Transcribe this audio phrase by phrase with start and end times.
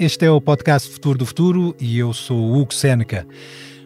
[0.00, 3.26] Este é o podcast Futuro do Futuro e eu sou o Hugo Seneca.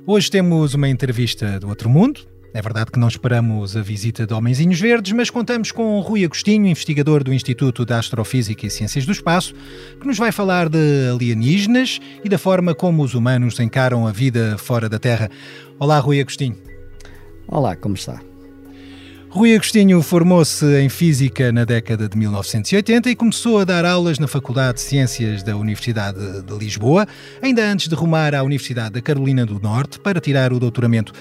[0.07, 2.21] Hoje temos uma entrevista do outro mundo.
[2.55, 6.69] É verdade que não esperamos a visita de Homenzinhos Verdes, mas contamos com Rui Agostinho,
[6.69, 9.57] investigador do Instituto de Astrofísica e Ciências do Espaço,
[10.01, 14.57] que nos vai falar de alienígenas e da forma como os humanos encaram a vida
[14.57, 15.29] fora da Terra.
[15.81, 16.57] Olá, Rui Agostinho.
[17.49, 18.21] Olá, como está?
[19.35, 24.29] Rui Agostinho formou-se em Física na década de 1980 e começou a dar aulas na
[24.29, 27.05] Faculdade de Ciências da Universidade de Lisboa,
[27.43, 31.13] ainda antes de rumar à Universidade da Carolina do Norte para tirar o doutoramento.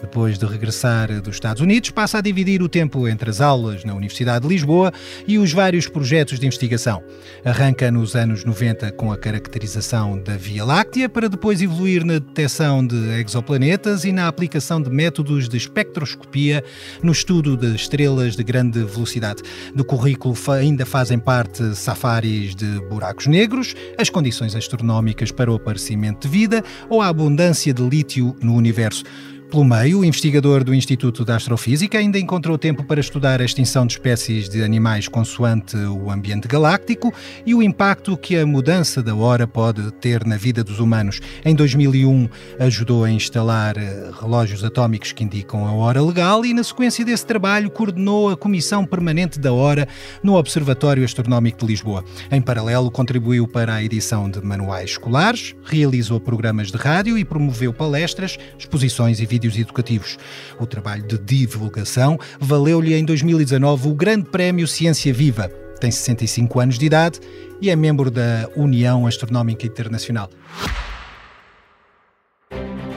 [0.00, 3.94] Depois de regressar dos Estados Unidos, passa a dividir o tempo entre as aulas na
[3.94, 4.92] Universidade de Lisboa
[5.26, 7.02] e os vários projetos de investigação.
[7.44, 12.86] Arranca nos anos 90 com a caracterização da Via Láctea, para depois evoluir na detecção
[12.86, 16.62] de exoplanetas e na aplicação de métodos de espectroscopia
[17.02, 19.42] no estudo de estrelas de grande velocidade.
[19.74, 26.28] Do currículo ainda fazem parte safaris de buracos negros, as condições astronómicas para o aparecimento
[26.28, 29.04] de vida ou a abundância de lítio no universo.
[29.50, 33.86] Pelo meio, o investigador do Instituto de Astrofísica ainda encontrou tempo para estudar a extinção
[33.86, 37.14] de espécies de animais consoante o ambiente galáctico
[37.46, 41.18] e o impacto que a mudança da hora pode ter na vida dos humanos.
[41.42, 42.28] Em 2001,
[42.60, 47.24] ajudou a instalar eh, relógios atómicos que indicam a hora legal e, na sequência desse
[47.24, 49.88] trabalho, coordenou a Comissão Permanente da Hora
[50.22, 52.04] no Observatório Astronómico de Lisboa.
[52.30, 57.72] Em paralelo, contribuiu para a edição de manuais escolares, realizou programas de rádio e promoveu
[57.72, 60.18] palestras, exposições e vídeos vídeos educativos.
[60.58, 65.48] O trabalho de divulgação valeu-lhe em 2019 o Grande Prémio Ciência Viva.
[65.80, 67.20] Tem 65 anos de idade
[67.60, 70.28] e é membro da União Astronómica Internacional.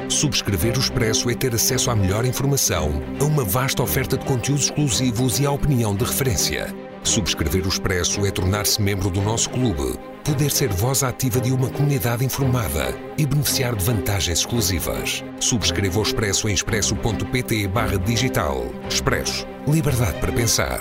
[0.09, 4.65] Subscrever o Expresso é ter acesso à melhor informação, a uma vasta oferta de conteúdos
[4.65, 6.67] exclusivos e à opinião de referência.
[7.03, 11.69] Subscrever o Expresso é tornar-se membro do nosso clube, poder ser voz ativa de uma
[11.69, 15.23] comunidade informada e beneficiar de vantagens exclusivas.
[15.39, 18.63] Subscreva o Expresso em expresso.pt barra digital.
[18.89, 19.45] Expresso.
[19.67, 20.79] Liberdade para pensar.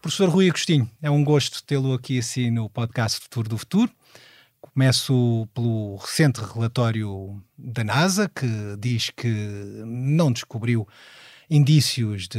[0.00, 3.90] Professor Rui Agostinho, é um gosto tê-lo aqui assim no podcast Futuro do Futuro.
[4.60, 8.46] Começo pelo recente relatório da NASA, que
[8.78, 9.28] diz que
[9.86, 10.86] não descobriu
[11.48, 12.38] indícios de,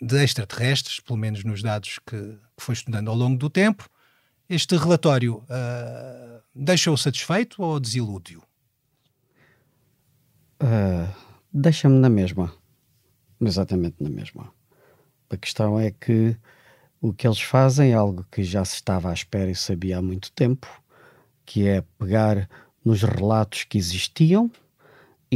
[0.00, 3.88] de extraterrestres, pelo menos nos dados que, que, foi estudando ao longo do tempo.
[4.48, 8.40] Este relatório uh, deixa-o satisfeito ou desilude-o?
[10.62, 11.26] Uh,
[11.58, 12.52] Deixa-me na mesma.
[13.40, 14.52] Exatamente na mesma.
[15.30, 16.36] A questão é que
[17.00, 20.02] o que eles fazem é algo que já se estava à espera e sabia há
[20.02, 20.68] muito tempo,
[21.46, 22.46] que é pegar
[22.84, 24.50] nos relatos que existiam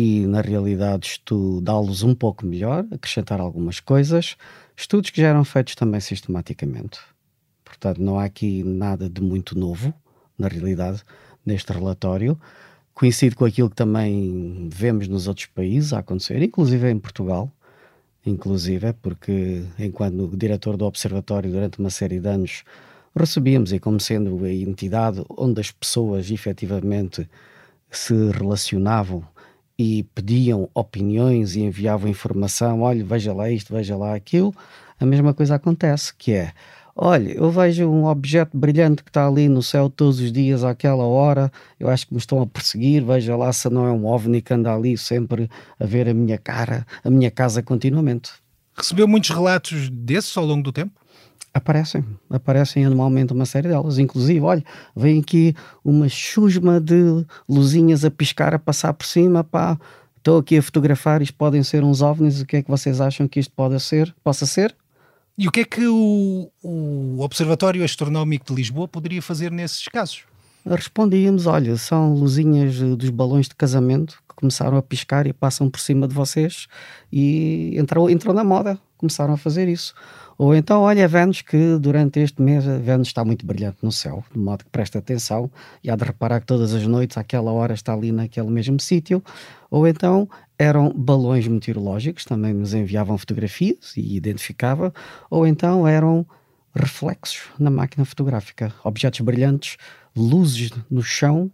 [0.01, 4.35] e, na realidade, estudá-los um pouco melhor, acrescentar algumas coisas,
[4.75, 6.99] estudos que já eram feitos também sistematicamente.
[7.63, 9.93] Portanto, não há aqui nada de muito novo,
[10.39, 11.03] na realidade,
[11.45, 12.41] neste relatório.
[12.95, 17.53] Coincide com aquilo que também vemos nos outros países a acontecer, inclusive em Portugal,
[18.25, 22.65] inclusive porque enquanto diretor do observatório durante uma série de anos
[23.15, 27.29] recebíamos e como sendo a entidade onde as pessoas efetivamente
[27.91, 29.27] se relacionavam
[29.83, 34.55] e pediam opiniões e enviavam informação, olha, veja lá isto, veja lá aquilo,
[35.01, 36.53] a mesma coisa acontece, que é,
[36.95, 41.05] olha, eu vejo um objeto brilhante que está ali no céu todos os dias àquela
[41.05, 44.43] hora, eu acho que me estão a perseguir, veja lá se não é um ovni
[44.43, 45.49] que anda ali sempre
[45.79, 48.33] a ver a minha cara, a minha casa continuamente.
[48.77, 51.00] Recebeu muitos relatos desses ao longo do tempo?
[51.53, 53.99] Aparecem, aparecem anualmente uma série delas.
[53.99, 59.79] Inclusive, olha, vem aqui uma chusma de luzinhas a piscar, a passar por cima, pá,
[60.17, 63.27] estou aqui a fotografar, isto podem ser uns ovnis, o que é que vocês acham
[63.27, 64.75] que isto pode ser, possa ser?
[65.37, 70.25] E o que é que o, o Observatório Astronómico de Lisboa poderia fazer nesses casos?
[70.67, 75.81] Respondíamos, olha, são luzinhas dos balões de casamento que começaram a piscar e passam por
[75.81, 76.67] cima de vocês
[77.11, 79.95] e entrou, entrou na moda, começaram a fazer isso.
[80.37, 84.39] Ou então, olha, Vênus, que durante este mês Vênus está muito brilhante no céu, de
[84.39, 85.51] modo que presta atenção
[85.83, 89.23] e há de reparar que todas as noites, àquela hora, está ali naquele mesmo sítio.
[89.71, 94.93] Ou então, eram balões meteorológicos, também nos enviavam fotografias e identificava.
[95.31, 96.27] Ou então, eram
[96.75, 99.77] reflexos na máquina fotográfica, objetos brilhantes,
[100.17, 101.51] luzes no chão,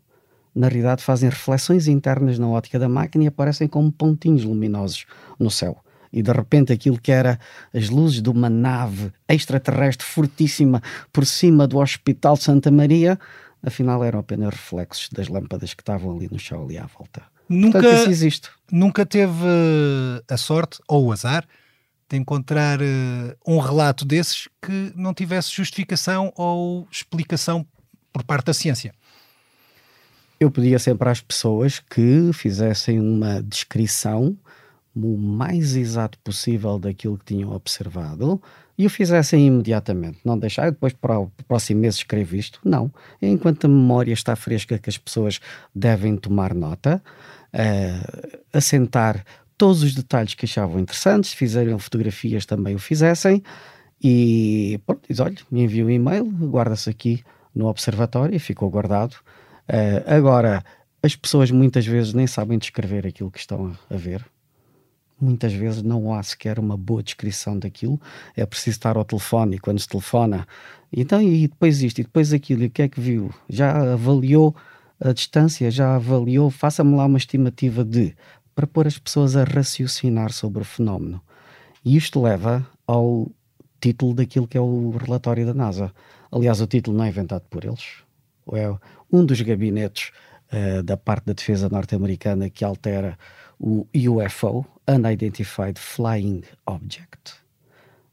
[0.55, 5.07] na realidade fazem reflexões internas na ótica da máquina e aparecem como pontinhos luminosos
[5.39, 5.83] no céu
[6.17, 7.39] e de repente aquilo que era
[7.75, 10.83] as luzes de uma nave extraterrestre fortíssima
[11.13, 13.19] por cima do Hospital Santa Maria,
[13.63, 17.23] afinal eram apenas reflexos das lâmpadas que estavam ali no chão, ali à volta.
[17.47, 18.49] Nunca, Portanto, existe.
[18.73, 19.45] Nunca teve
[20.27, 21.47] a sorte ou o azar
[22.09, 27.67] de encontrar uh, um relato desses que não tivesse justificação ou explicação
[28.11, 28.95] por parte da ciência.
[30.41, 34.35] Eu pedia sempre às pessoas que fizessem uma descrição
[35.05, 38.41] o mais exato possível daquilo que tinham observado
[38.79, 40.19] e o fizessem imediatamente.
[40.25, 42.61] Não deixar depois para o próximo mês escrever isto.
[42.65, 42.91] Não.
[43.21, 45.41] Enquanto a memória está fresca, que as pessoas
[45.75, 47.03] devem tomar nota,
[47.53, 49.25] uh, assentar
[49.57, 53.43] todos os detalhes que achavam interessantes, se fizerem fotografias também o fizessem
[54.03, 57.23] e pronto, diz, olha, me envia um e-mail, guarda-se aqui
[57.55, 59.15] no observatório e ficou guardado.
[59.69, 60.63] Uh, agora,
[61.03, 64.25] as pessoas muitas vezes nem sabem descrever aquilo que estão a ver,
[65.21, 68.01] muitas vezes não há sequer uma boa descrição daquilo.
[68.37, 70.47] É preciso estar ao telefone e quando se telefona,
[70.93, 73.33] então e depois isto, e depois aquilo, e o que é que viu?
[73.49, 74.55] Já avaliou
[75.01, 78.15] a distância, já avaliou, faça-me lá uma estimativa de,
[78.55, 81.21] para pôr as pessoas a raciocinar sobre o fenómeno.
[81.85, 83.31] E isto leva ao
[83.81, 85.93] título daquilo que é o relatório da NASA.
[86.33, 88.03] Aliás, o título não é inventado por eles.
[88.53, 88.75] É
[89.13, 90.11] um dos gabinetes
[90.53, 93.19] uh, da parte da defesa norte-americana que altera
[93.59, 97.35] o UFO, Unidentified Flying Object.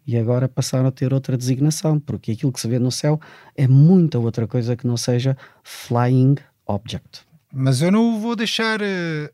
[0.05, 3.19] E agora passaram a ter outra designação, porque aquilo que se vê no céu
[3.55, 6.35] é muita outra coisa que não seja Flying
[6.65, 7.21] Object.
[7.53, 9.29] Mas eu não vou deixar uh,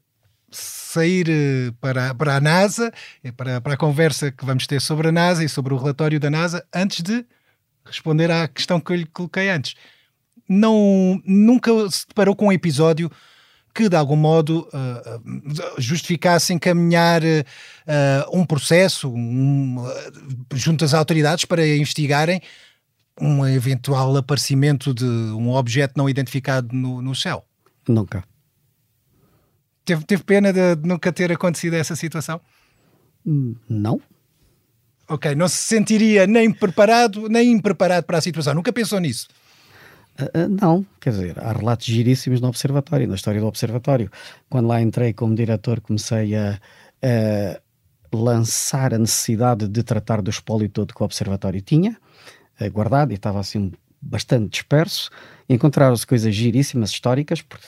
[0.52, 2.92] sair uh, para, para a NASA,
[3.36, 6.30] para, para a conversa que vamos ter sobre a NASA e sobre o relatório da
[6.30, 7.26] NASA, antes de
[7.84, 9.76] responder à questão que eu lhe coloquei antes.
[10.48, 13.10] Não, nunca se deparou com um episódio
[13.74, 19.78] que de algum modo uh, justificasse encaminhar uh, um processo um,
[20.54, 22.42] junto às autoridades para investigarem
[23.20, 27.46] um eventual aparecimento de um objeto não identificado no, no céu?
[27.88, 28.24] Nunca.
[29.84, 32.40] Teve, teve pena de, de nunca ter acontecido essa situação?
[33.68, 34.02] Não.
[35.08, 38.54] Ok, não se sentiria nem preparado nem impreparado para a situação.
[38.54, 39.28] Nunca pensou nisso?
[40.20, 44.12] Uh, não, quer dizer, há relatos giríssimos no Observatório, na história do Observatório.
[44.50, 46.60] Quando lá entrei como diretor, comecei a,
[47.02, 47.60] a
[48.14, 51.98] lançar a necessidade de tratar do espólio todo que o Observatório tinha,
[52.60, 53.72] uh, guardado, e estava assim
[54.02, 55.10] bastante disperso.
[55.48, 57.68] Encontraram-se coisas giríssimas históricas, porque,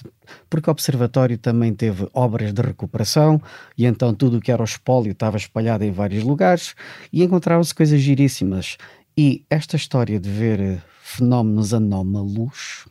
[0.50, 3.42] porque o Observatório também teve obras de recuperação,
[3.78, 6.76] e então tudo o que era o espólio estava espalhado em vários lugares,
[7.12, 8.78] e encontraram-se coisas giríssimas.
[9.24, 12.88] E esta história de ver fenómenos anómalos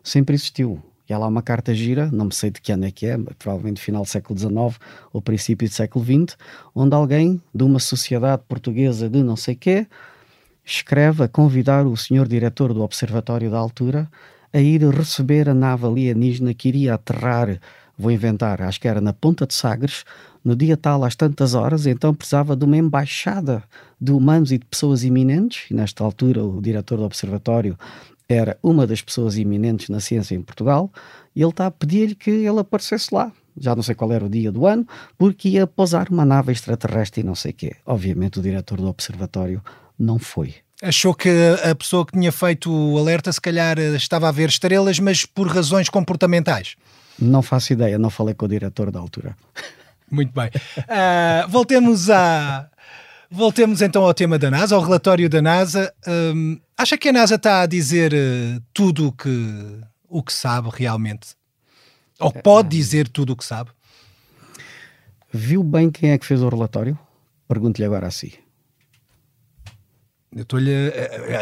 [0.00, 0.80] sempre existiu.
[1.08, 3.18] E há lá uma carta gira, não me sei de que ano é que é,
[3.36, 4.80] provavelmente final do século XIX
[5.12, 6.38] ou princípio do século XX,
[6.72, 9.88] onde alguém de uma sociedade portuguesa de não sei quê
[10.64, 14.08] escreve a convidar o senhor diretor do Observatório da Altura
[14.52, 17.58] a ir receber a nave alienígena que iria aterrar,
[17.98, 20.04] vou inventar, acho que era na Ponta de Sagres,
[20.44, 23.62] no dia tal, às tantas horas, então precisava de uma embaixada
[24.00, 27.78] de humanos e de pessoas iminentes, e nesta altura o diretor do observatório
[28.28, 30.90] era uma das pessoas iminentes na ciência em Portugal,
[31.34, 33.30] e ele está a pedir que ele aparecesse lá.
[33.56, 34.86] Já não sei qual era o dia do ano,
[35.18, 37.76] porque ia pousar uma nave extraterrestre e não sei o quê.
[37.84, 39.62] Obviamente o diretor do observatório
[39.98, 40.54] não foi.
[40.82, 41.28] Achou que
[41.62, 45.46] a pessoa que tinha feito o alerta se calhar estava a ver estrelas, mas por
[45.46, 46.74] razões comportamentais?
[47.22, 49.36] Não faço ideia, não falei com o diretor da altura.
[50.10, 50.50] Muito bem.
[50.78, 52.68] Uh, voltemos a.
[53.30, 55.92] Voltemos então ao tema da NASA, ao relatório da NASA.
[56.06, 60.68] Um, acha que a NASA está a dizer uh, tudo o que, o que sabe
[60.70, 61.28] realmente?
[62.20, 63.70] Ou pode dizer tudo o que sabe?
[65.32, 66.98] Viu bem quem é que fez o relatório?
[67.48, 68.34] Pergunto-lhe agora a si.
[70.34, 70.72] Eu estou-lhe.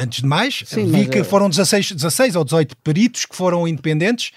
[0.00, 4.30] Antes de mais, Sim, vi que foram 16, 16 ou 18 peritos que foram independentes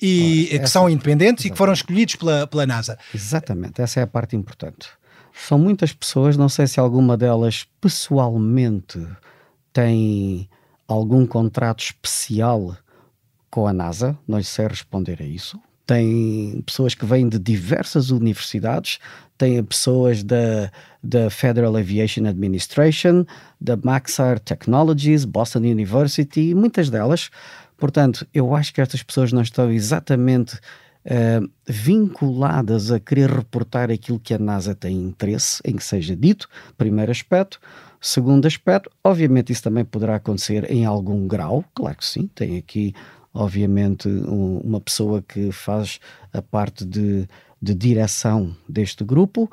[0.00, 1.46] e que são independentes exatamente.
[1.46, 2.98] e que foram escolhidos pela, pela NASA.
[3.14, 4.88] Exatamente, essa é a parte importante.
[5.32, 9.06] São muitas pessoas, não sei se alguma delas pessoalmente
[9.72, 10.48] tem
[10.86, 12.76] algum contrato especial
[13.50, 15.60] com a NASA, não lhe sei responder a isso.
[15.86, 18.98] Tem pessoas que vêm de diversas universidades,
[19.38, 20.70] tem pessoas da,
[21.02, 23.24] da Federal Aviation Administration,
[23.60, 27.30] da Maxar Technologies, Boston University, muitas delas
[27.78, 34.18] Portanto, eu acho que estas pessoas não estão exatamente uh, vinculadas a querer reportar aquilo
[34.18, 37.60] que a NASA tem interesse em que seja dito, primeiro aspecto.
[38.00, 42.94] Segundo aspecto, obviamente isso também poderá acontecer em algum grau, claro que sim, tem aqui
[43.32, 46.00] obviamente um, uma pessoa que faz
[46.32, 47.28] a parte de,
[47.60, 49.50] de direção deste grupo,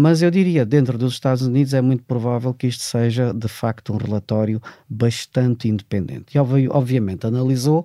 [0.00, 3.92] mas eu diria, dentro dos Estados Unidos é muito provável que isto seja de facto
[3.92, 6.36] um relatório bastante independente.
[6.36, 7.84] E obviamente analisou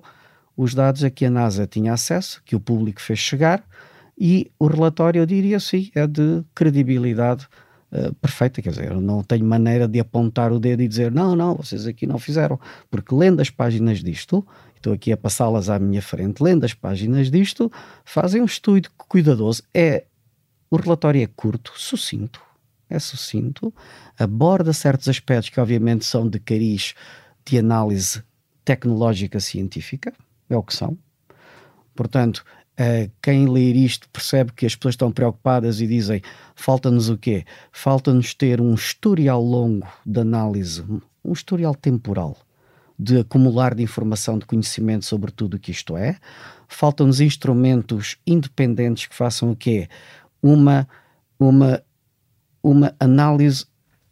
[0.56, 3.64] os dados a que a NASA tinha acesso, que o público fez chegar,
[4.16, 7.48] e o relatório, eu diria sim, é de credibilidade
[7.90, 11.34] uh, perfeita, quer dizer, eu não tenho maneira de apontar o dedo e dizer não,
[11.34, 15.80] não, vocês aqui não fizeram, porque lendo as páginas disto, estou aqui a passá-las à
[15.80, 17.72] minha frente, lendo as páginas disto,
[18.04, 19.64] fazem um estudo cuidadoso.
[19.74, 20.04] É,
[20.74, 22.40] o relatório é curto, sucinto,
[22.88, 23.72] é sucinto,
[24.18, 26.94] aborda certos aspectos que obviamente são de cariz
[27.44, 28.22] de análise
[28.64, 30.12] tecnológica científica,
[30.48, 30.96] é o que são.
[31.94, 36.20] Portanto, Uh, quem ler isto percebe que as pessoas estão preocupadas e dizem:
[36.56, 37.44] falta-nos o quê?
[37.70, 40.84] Falta-nos ter um historial longo de análise,
[41.24, 42.36] um historial temporal
[42.98, 46.16] de acumular de informação, de conhecimento sobre tudo o que isto é.
[46.68, 49.88] Faltam-nos instrumentos independentes que façam o quê?
[50.44, 50.86] Uma,
[51.40, 51.82] uma,
[52.62, 53.64] uma análise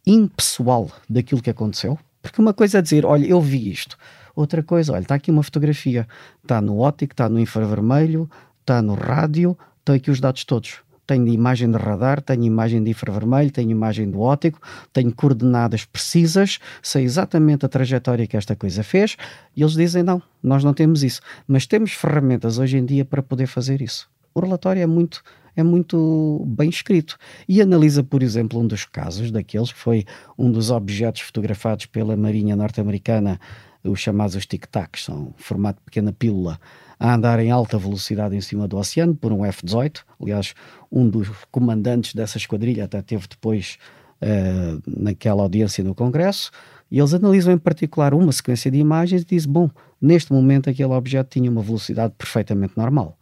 [0.07, 1.99] impessoal daquilo que aconteceu.
[2.23, 3.99] Porque uma coisa é dizer: olha, eu vi isto.
[4.35, 6.09] Outra coisa, olha, está aqui uma fotografia,
[6.43, 10.79] está no óptico, está no infravermelho, está no rádio, tem aqui os dados todos.
[11.07, 14.59] Tenho imagem de radar, tenho imagem de infravermelho, tenho imagem do óptico,
[14.93, 19.17] tenho coordenadas precisas, sei exatamente a trajetória que esta coisa fez,
[19.55, 21.21] e eles dizem: não, nós não temos isso.
[21.47, 24.09] Mas temos ferramentas hoje em dia para poder fazer isso.
[24.33, 25.23] O relatório é muito,
[25.57, 27.17] é muito bem escrito
[27.49, 30.05] e analisa, por exemplo, um dos casos daqueles que foi
[30.39, 33.39] um dos objetos fotografados pela Marinha norte-americana,
[33.85, 36.59] os chamados tic-tacs, são formato de pequena pílula
[36.99, 40.03] a andar em alta velocidade em cima do oceano por um F-18.
[40.21, 40.55] Aliás,
[40.91, 43.77] um dos comandantes dessa esquadrilha até teve depois
[44.23, 46.53] uh, naquela audiência no Congresso.
[46.89, 49.69] E eles analisam em particular uma sequência de imagens e dizem: bom,
[50.01, 53.19] neste momento aquele objeto tinha uma velocidade perfeitamente normal.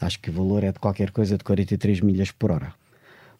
[0.00, 2.72] Acho que o valor é de qualquer coisa de 43 milhas por hora.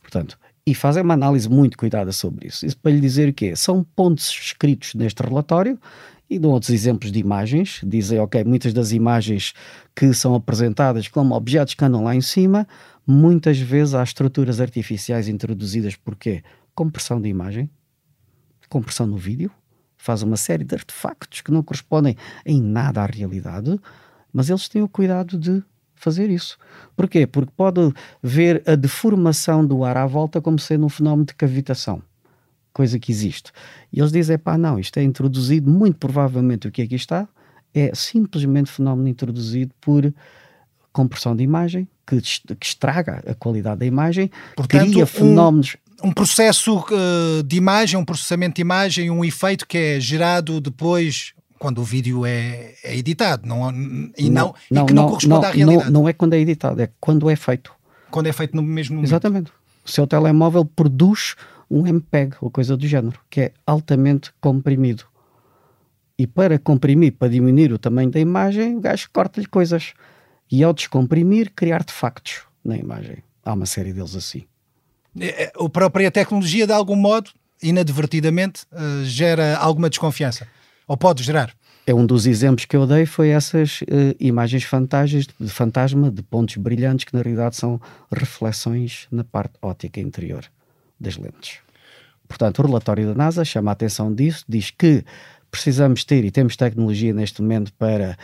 [0.00, 2.66] Portanto, e fazem uma análise muito cuidada sobre isso.
[2.66, 3.56] Isso para lhe dizer o quê?
[3.56, 5.78] São pontos escritos neste relatório
[6.28, 7.80] e dão outros exemplos de imagens.
[7.82, 9.54] Dizem, ok, muitas das imagens
[9.94, 12.66] que são apresentadas como objetos que andam lá em cima,
[13.06, 15.96] muitas vezes há estruturas artificiais introduzidas.
[15.96, 16.42] Porquê?
[16.74, 17.70] Compressão de imagem,
[18.68, 19.50] compressão no vídeo,
[19.96, 23.80] faz uma série de artefactos que não correspondem em nada à realidade,
[24.32, 25.62] mas eles têm o cuidado de
[25.98, 26.56] fazer isso.
[26.96, 27.26] Porquê?
[27.26, 32.02] Porque pode ver a deformação do ar à volta como sendo um fenómeno de cavitação
[32.78, 33.50] coisa que existe.
[33.92, 37.26] E eles dizem, pá, não, isto é introduzido, muito provavelmente o que aqui está
[37.74, 40.12] é simplesmente fenómeno introduzido por
[40.92, 45.76] compressão de imagem, que, que estraga a qualidade da imagem, Portanto, cria fenómenos...
[46.02, 50.60] Um, um processo uh, de imagem, um processamento de imagem, um efeito que é gerado
[50.60, 53.70] depois quando o vídeo é, é editado não,
[54.16, 55.84] e, não, não, e que não, não corresponde à realidade.
[55.90, 57.72] Não, não é quando é editado, é quando é feito.
[58.10, 59.08] Quando é feito no mesmo momento.
[59.08, 59.52] Exatamente.
[59.84, 61.34] O seu telemóvel produz
[61.70, 65.04] um MPEG ou coisa do género, que é altamente comprimido.
[66.18, 69.94] E para comprimir, para diminuir o tamanho da imagem, o gajo corta-lhe coisas.
[70.50, 73.18] E ao descomprimir, cria artefactos na imagem.
[73.44, 74.44] Há uma série deles assim.
[75.18, 77.30] É, é, a própria tecnologia, de algum modo,
[77.62, 80.46] inadvertidamente, uh, gera alguma desconfiança.
[80.88, 81.54] Ou pode gerar.
[81.86, 86.22] É um dos exemplos que eu dei foi essas uh, imagens fantasmas, de fantasma de
[86.22, 87.80] pontos brilhantes que na realidade são
[88.10, 90.44] reflexões na parte óptica interior
[90.98, 91.58] das lentes.
[92.26, 95.04] Portanto, o relatório da NASA chama a atenção disso, diz que
[95.50, 98.18] precisamos ter e temos tecnologia neste momento para,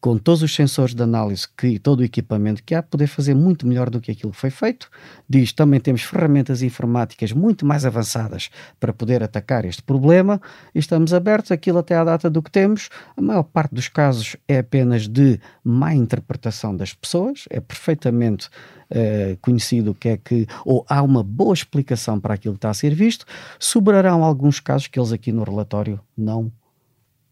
[0.00, 3.34] com todos os sensores de análise que, e todo o equipamento que há, poder fazer
[3.34, 4.88] muito melhor do que aquilo que foi feito.
[5.28, 10.40] Diz também temos ferramentas informáticas muito mais avançadas para poder atacar este problema
[10.74, 12.88] e estamos abertos aquilo até à data do que temos.
[13.14, 18.48] A maior parte dos casos é apenas de má interpretação das pessoas, é perfeitamente
[18.90, 22.70] uh, conhecido o que é que, ou há uma boa explicação para aquilo que está
[22.70, 23.26] a ser visto,
[23.58, 26.50] sobrarão alguns casos que eles aqui no relatório não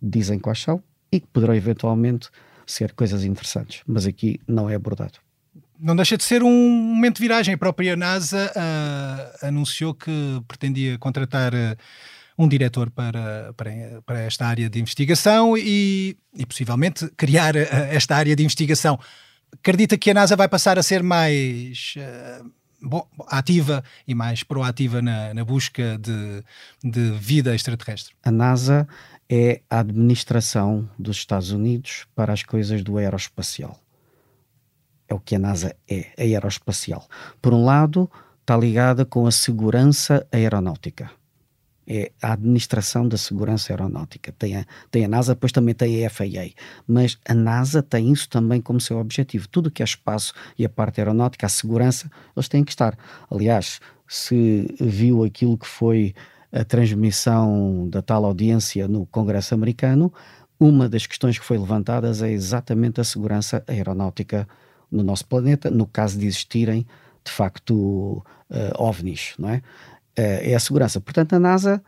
[0.03, 2.29] dizem quais são e que poderão eventualmente
[2.69, 5.19] ser coisas interessantes, mas aqui não é abordado.
[5.81, 7.55] Não deixa de ser um momento de viragem.
[7.55, 10.11] A própria NASA uh, anunciou que
[10.47, 11.77] pretendia contratar uh,
[12.37, 17.61] um diretor para, para, para, esta área de investigação e, e possivelmente criar uh,
[17.91, 18.99] esta área de investigação
[19.53, 21.95] acredita que a NASA vai passar a ser mais
[22.81, 26.43] bom, ativa e mais proativa na, na busca de,
[26.83, 28.15] de vida extraterrestre?
[28.23, 28.89] A NASA
[29.29, 33.79] é a administração dos Estados Unidos para as coisas do aeroespacial.
[35.09, 37.07] É o que a NASA é, aeroespacial.
[37.41, 41.11] Por um lado, está ligada com a segurança aeronáutica
[41.89, 44.31] é a Administração da Segurança Aeronáutica.
[44.39, 46.51] Tem a, tem a NASA, depois também tem a FAA.
[46.87, 49.49] Mas a NASA tem isso também como seu objetivo.
[49.49, 52.97] Tudo que é espaço e a parte aeronáutica, a segurança, eles têm que estar.
[53.31, 56.15] Aliás, se viu aquilo que foi
[56.53, 60.13] a transmissão da tal audiência no Congresso americano,
[60.61, 64.47] uma das questões que foi levantadas é exatamente a segurança aeronáutica
[64.91, 66.87] no nosso planeta, no caso de existirem,
[67.25, 69.63] de facto, uh, OVNIs, não é?
[70.23, 71.01] É a segurança.
[71.01, 71.83] Portanto, a NASA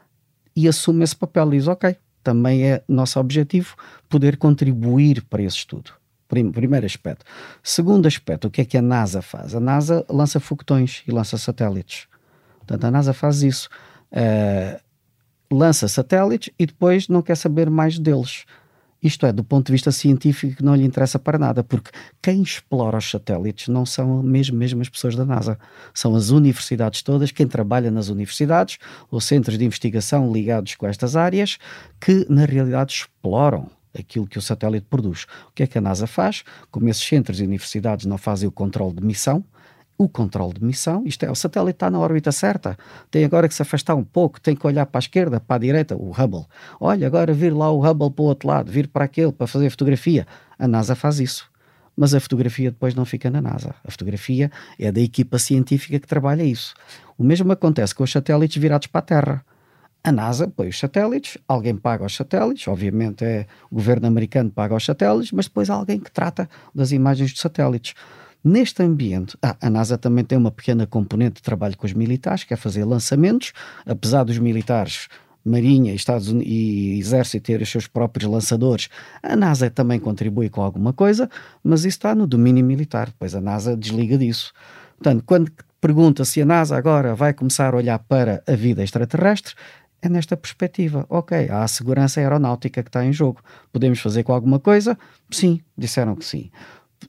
[0.55, 3.77] e assume esse papel e diz: ok, também é nosso objetivo
[4.09, 5.93] poder contribuir para esse estudo.
[6.29, 7.25] Primeiro aspecto.
[7.63, 9.55] Segundo aspecto, o que é que a NASA faz?
[9.55, 12.07] A NASA lança foguetões e lança satélites.
[12.59, 13.69] Portanto, a NASA faz isso.
[14.13, 14.81] Uh,
[15.53, 18.45] lança satélites e depois não quer saber mais deles.
[19.03, 21.91] Isto é, do ponto de vista científico, não lhe interessa para nada, porque
[22.21, 25.59] quem explora os satélites não são mesmo, mesmo as pessoas da NASA.
[25.95, 28.79] São as universidades todas, quem trabalha nas universidades,
[29.11, 31.59] ou centros de investigação ligados com estas áreas,
[31.99, 35.25] que na realidade exploram aquilo que o satélite produz.
[35.49, 36.45] O que é que a NASA faz?
[36.71, 39.45] Como esses centros e universidades não fazem o controle de missão,
[40.03, 42.75] o controle de missão, isto é, o satélite está na órbita certa,
[43.11, 45.59] tem agora que se afastar um pouco, tem que olhar para a esquerda, para a
[45.59, 46.47] direita, o Hubble.
[46.81, 49.69] Olha, agora vir lá o Hubble para o outro lado, vir para aquele para fazer
[49.69, 50.27] fotografia.
[50.59, 51.51] A NASA faz isso.
[51.95, 53.75] Mas a fotografia depois não fica na NASA.
[53.85, 56.73] A fotografia é da equipa científica que trabalha isso.
[57.19, 59.45] O mesmo acontece com os satélites virados para a Terra.
[60.03, 64.75] A NASA põe os satélites, alguém paga os satélites, obviamente é o governo americano paga
[64.75, 67.93] os satélites, mas depois há alguém que trata das imagens dos satélites.
[68.43, 72.43] Neste ambiente, ah, a NASA também tem uma pequena componente de trabalho com os militares,
[72.43, 73.53] que é fazer lançamentos,
[73.85, 75.09] apesar dos militares
[75.45, 78.89] Marinha, Estados Unidos e Exército ter os seus próprios lançadores,
[79.23, 81.29] a NASA também contribui com alguma coisa,
[81.63, 84.53] mas isso está no domínio militar, pois a NASA desliga disso.
[84.97, 89.55] Portanto, quando pergunta se a NASA agora vai começar a olhar para a vida extraterrestre,
[90.03, 91.05] é nesta perspectiva.
[91.11, 93.43] Ok, há a segurança aeronáutica que está em jogo.
[93.71, 94.97] Podemos fazer com alguma coisa?
[95.31, 96.51] Sim, disseram que sim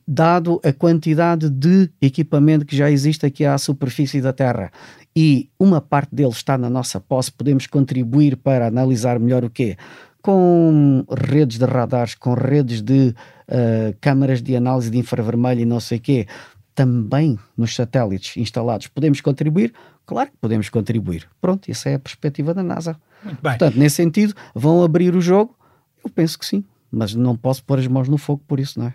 [0.07, 4.71] dado a quantidade de equipamento que já existe aqui à superfície da Terra
[5.15, 9.77] e uma parte dele está na nossa posse, podemos contribuir para analisar melhor o quê?
[10.21, 13.09] Com redes de radares, com redes de
[13.49, 16.27] uh, câmaras de análise de infravermelho e não sei o quê,
[16.73, 19.73] também nos satélites instalados, podemos contribuir?
[20.05, 21.27] Claro que podemos contribuir.
[21.39, 22.95] Pronto, essa é a perspectiva da NASA.
[23.41, 25.55] Portanto, nesse sentido, vão abrir o jogo?
[26.03, 28.87] Eu penso que sim, mas não posso pôr as mãos no fogo por isso, não
[28.87, 28.93] é?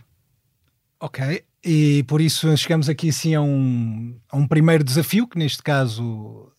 [0.98, 5.62] Ok, e por isso chegamos aqui assim a um, a um primeiro desafio, que neste
[5.62, 6.50] caso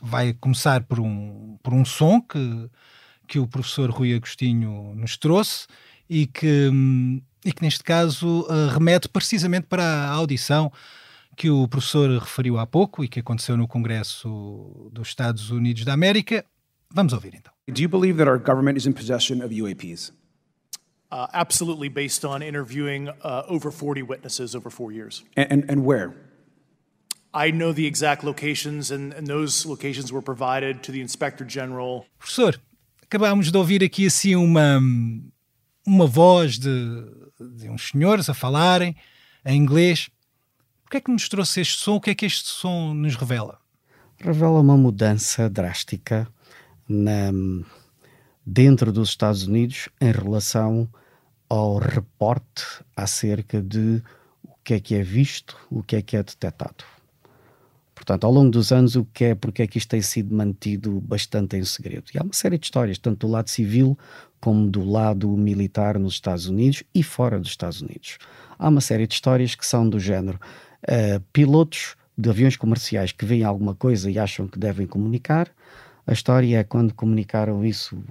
[0.00, 2.70] vai começar por um, por um som que,
[3.26, 5.66] que o professor Rui Agostinho nos trouxe
[6.08, 6.70] e que,
[7.44, 10.70] e que neste caso uh, remete precisamente para a audição
[11.36, 15.92] que o professor referiu há pouco e que aconteceu no Congresso dos Estados Unidos da
[15.92, 16.44] América.
[16.94, 17.52] Vamos ouvir então.
[17.66, 20.12] Do you believe that our government is in possession of UAPs?
[21.12, 25.22] Uh, absolutely, based on interviewing uh, over 40 witnesses over four years.
[25.36, 26.14] And, and, and, where?
[27.34, 32.06] I know the exact locations, and, and those locations were provided to the Inspector General.
[32.18, 32.58] Professor,
[33.02, 34.80] acabámos de ouvir aqui assim uma,
[35.86, 37.04] uma voz de,
[37.58, 38.96] de uns senhores a falarem
[39.44, 40.08] em inglês.
[40.86, 41.96] O que é que nos trouxe este som?
[41.96, 43.58] O que é que este som nos revela?
[44.18, 46.26] Revela uma mudança drástica
[46.88, 47.30] na,
[48.46, 50.88] dentro dos Estados Unidos em relação
[51.52, 52.64] ao reporte
[52.96, 54.02] acerca de
[54.42, 56.82] o que é que é visto, o que é que é detectado.
[57.94, 60.98] Portanto, ao longo dos anos, o que é, porque é que isto tem sido mantido
[61.02, 62.04] bastante em segredo.
[62.14, 63.98] E há uma série de histórias, tanto do lado civil
[64.40, 68.16] como do lado militar nos Estados Unidos e fora dos Estados Unidos.
[68.58, 70.40] Há uma série de histórias que são do género
[70.84, 75.50] uh, pilotos de aviões comerciais que veem alguma coisa e acham que devem comunicar.
[76.06, 78.02] A história é quando comunicaram isso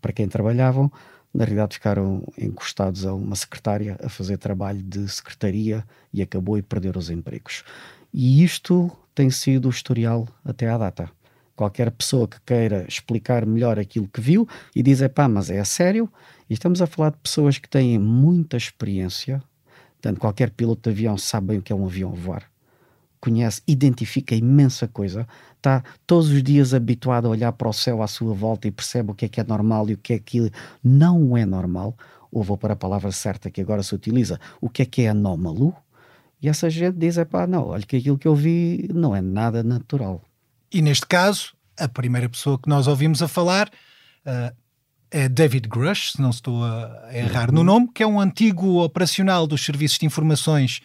[0.00, 0.90] para quem trabalhavam,
[1.36, 6.62] na realidade ficaram encostados a uma secretária a fazer trabalho de secretaria e acabou e
[6.62, 7.62] perder os empregos.
[8.12, 11.10] E isto tem sido o historial até à data.
[11.54, 15.64] Qualquer pessoa que queira explicar melhor aquilo que viu e dizer, pá, mas é a
[15.64, 16.10] sério,
[16.48, 19.42] e estamos a falar de pessoas que têm muita experiência,
[19.92, 22.50] portanto, qualquer piloto de avião sabe bem o que é um avião voar
[23.20, 25.26] conhece, identifica imensa coisa,
[25.56, 29.10] está todos os dias habituado a olhar para o céu à sua volta e percebe
[29.10, 30.50] o que é que é normal e o que é que
[30.82, 31.96] não é normal,
[32.30, 35.08] ou vou para a palavra certa que agora se utiliza, o que é que é
[35.08, 35.74] anómalo,
[36.40, 39.20] e essa gente diz, é pá, não, olha que aquilo que eu vi não é
[39.20, 40.22] nada natural.
[40.72, 43.68] E neste caso, a primeira pessoa que nós ouvimos a falar
[44.26, 44.54] uh,
[45.10, 47.56] é David Grush, se não estou a errar uhum.
[47.56, 50.80] no nome, que é um antigo operacional dos serviços de informações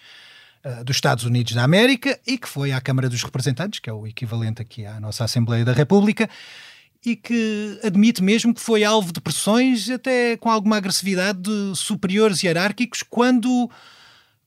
[0.66, 3.94] uh, dos Estados Unidos da América e que foi à Câmara dos Representantes, que é
[3.94, 6.30] o equivalente aqui à nossa Assembleia da República,
[7.06, 12.44] e que admite mesmo que foi alvo de pressões, até com alguma agressividade de superiores
[12.44, 13.70] hierárquicos, quando,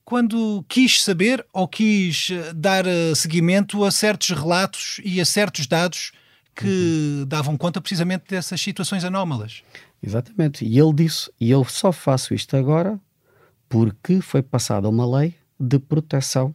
[0.05, 5.67] quando quis saber ou quis eh, dar eh, seguimento a certos relatos e a certos
[5.67, 6.13] dados
[6.55, 7.25] que uhum.
[7.27, 9.61] davam conta precisamente dessas situações anómalas.
[10.01, 10.63] Exatamente.
[10.63, 12.97] E ele disse: e eu só faço isto agora
[13.67, 16.53] porque foi passada uma lei de proteção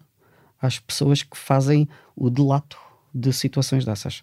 [0.61, 2.77] às pessoas que fazem o delato
[3.15, 4.23] de situações dessas.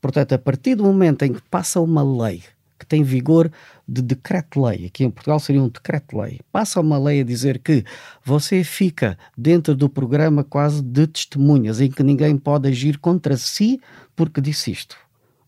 [0.00, 2.42] Portanto, a partir do momento em que passa uma lei
[2.78, 3.50] que tem vigor
[3.88, 7.84] de decreto-lei, aqui em Portugal seria um decreto-lei, passa uma lei a dizer que
[8.24, 13.80] você fica dentro do programa quase de testemunhas, em que ninguém pode agir contra si
[14.14, 14.96] porque disse isto.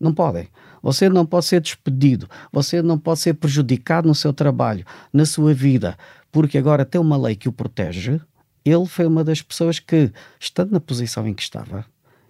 [0.00, 0.48] Não podem.
[0.82, 5.52] Você não pode ser despedido, você não pode ser prejudicado no seu trabalho, na sua
[5.52, 5.96] vida,
[6.32, 8.20] porque agora tem uma lei que o protege.
[8.64, 11.85] Ele foi uma das pessoas que, estando na posição em que estava,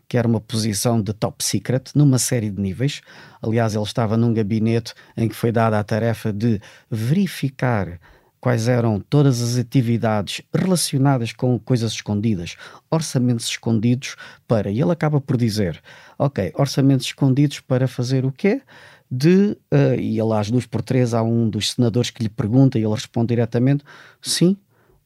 [0.08, 3.00] que era uma posição de top secret, numa série de níveis.
[3.40, 8.00] Aliás, ele estava num gabinete em que foi dada a tarefa de verificar
[8.40, 12.56] quais eram todas as atividades relacionadas com coisas escondidas,
[12.90, 14.16] orçamentos escondidos
[14.48, 14.70] para.
[14.70, 15.80] E ele acaba por dizer:
[16.18, 18.62] Ok, orçamentos escondidos para fazer o quê?
[19.10, 22.78] De, uh, e ele às duas por três há um dos senadores que lhe pergunta
[22.78, 23.84] e ele responde diretamente:
[24.22, 24.56] Sim,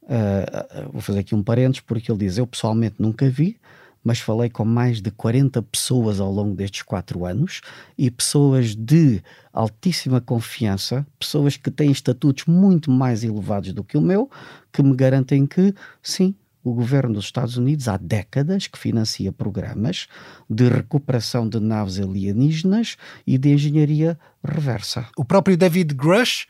[0.05, 3.59] uh, vou fazer aqui um parênteses, porque ele diz: Eu pessoalmente nunca vi,
[4.03, 7.63] mas falei com mais de 40 pessoas ao longo destes quatro anos
[7.97, 14.01] e pessoas de altíssima confiança, pessoas que têm estatutos muito mais elevados do que o
[14.01, 14.31] meu,
[14.71, 20.07] que me garantem que, sim, o governo dos Estados Unidos há décadas que financia programas
[20.49, 25.07] de recuperação de naves alienígenas e de engenharia reversa.
[25.17, 26.47] O próprio David Grush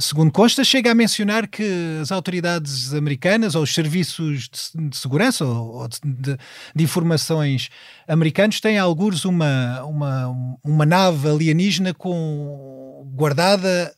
[0.00, 5.44] segundo consta, chega a mencionar que as autoridades americanas ou os serviços de, de segurança
[5.44, 6.36] ou, ou de, de,
[6.74, 7.70] de, informações
[8.06, 13.94] americanos têm alguns uma, uma, uma nave alienígena com, guardada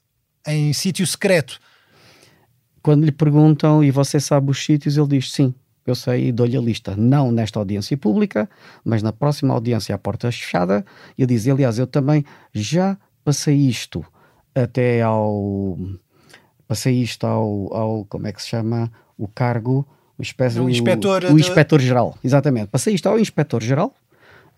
[0.47, 1.59] em sítio secreto.
[2.83, 5.55] Quando lhe perguntam e você sabe os sítios, ele diz sim,
[5.87, 6.95] eu sei e dou-lhe a lista.
[6.95, 8.49] Não nesta audiência pública,
[8.85, 10.85] mas na próxima audiência à porta fechada.
[11.17, 14.05] E diz, aliás, eu também já passei isto
[14.55, 15.79] até ao.
[16.67, 18.05] Passei isto ao, ao.
[18.05, 18.91] Como é que se chama?
[19.17, 19.87] O cargo.
[20.19, 21.25] O, espécie, o inspetor.
[21.25, 22.67] O, o inspetor-geral, exatamente.
[22.67, 23.95] Passei isto ao inspetor-geral,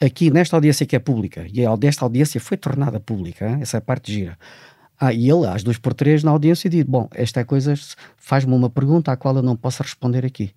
[0.00, 1.46] aqui nesta audiência que é pública.
[1.52, 3.58] E esta audiência foi tornada pública, hein?
[3.60, 4.36] essa é a parte gira.
[4.98, 7.74] Ah, e ele, às duas por três, na audiência, diz: Bom, esta é coisa,
[8.16, 10.52] faz-me uma pergunta à qual eu não posso responder aqui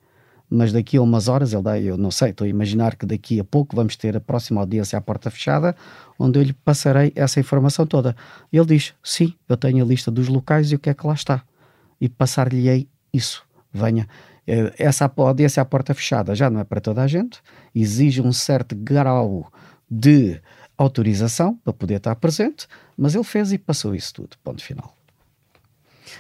[0.50, 3.40] mas daqui a umas horas, ele dá, eu não sei, estou a imaginar que daqui
[3.40, 5.76] a pouco vamos ter a próxima audiência à porta fechada,
[6.20, 8.16] onde eu lhe passarei essa informação toda.
[8.52, 11.14] Ele diz: Sim, eu tenho a lista dos locais e o que é que lá
[11.14, 11.44] está.
[12.00, 13.44] E passar-lhe-ei isso.
[13.74, 14.08] Venha.
[14.48, 17.42] Eh, essa audiência à porta fechada já não é para toda a gente,
[17.74, 19.52] exige um certo grau
[19.90, 20.40] de
[20.78, 24.38] autorização para poder estar presente, mas ele fez e passou isso tudo.
[24.44, 24.96] Ponto final.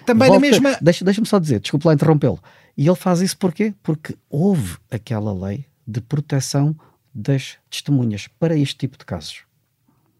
[0.05, 0.77] Também Volta, na mesma.
[0.81, 2.39] Deixa-me deixa só dizer, desculpe lá interrompê-lo.
[2.77, 3.73] E ele faz isso porquê?
[3.81, 6.75] Porque houve aquela lei de proteção
[7.13, 9.43] das testemunhas para este tipo de casos.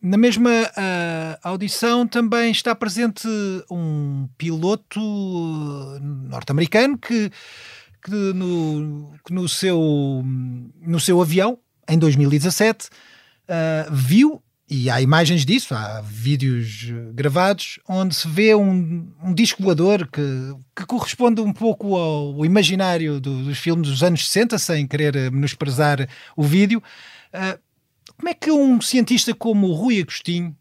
[0.02, 3.28] Na mesma uh, audição também está presente
[3.70, 5.00] um piloto
[6.00, 7.32] norte-americano que,
[8.04, 10.24] que, no, que no, seu,
[10.80, 11.58] no seu avião,
[11.90, 12.90] em 2017, uh,
[13.50, 19.62] ah, viu e há imagens disso, há vídeos gravados onde se vê um, um disco
[19.62, 20.22] voador que,
[20.76, 26.10] que corresponde um pouco ao imaginário do, dos filmes dos anos 60, sem querer menosprezar
[26.36, 26.82] o vídeo.
[27.32, 27.60] Uh,
[28.18, 30.58] como é que um cientista como o Rui Agostinho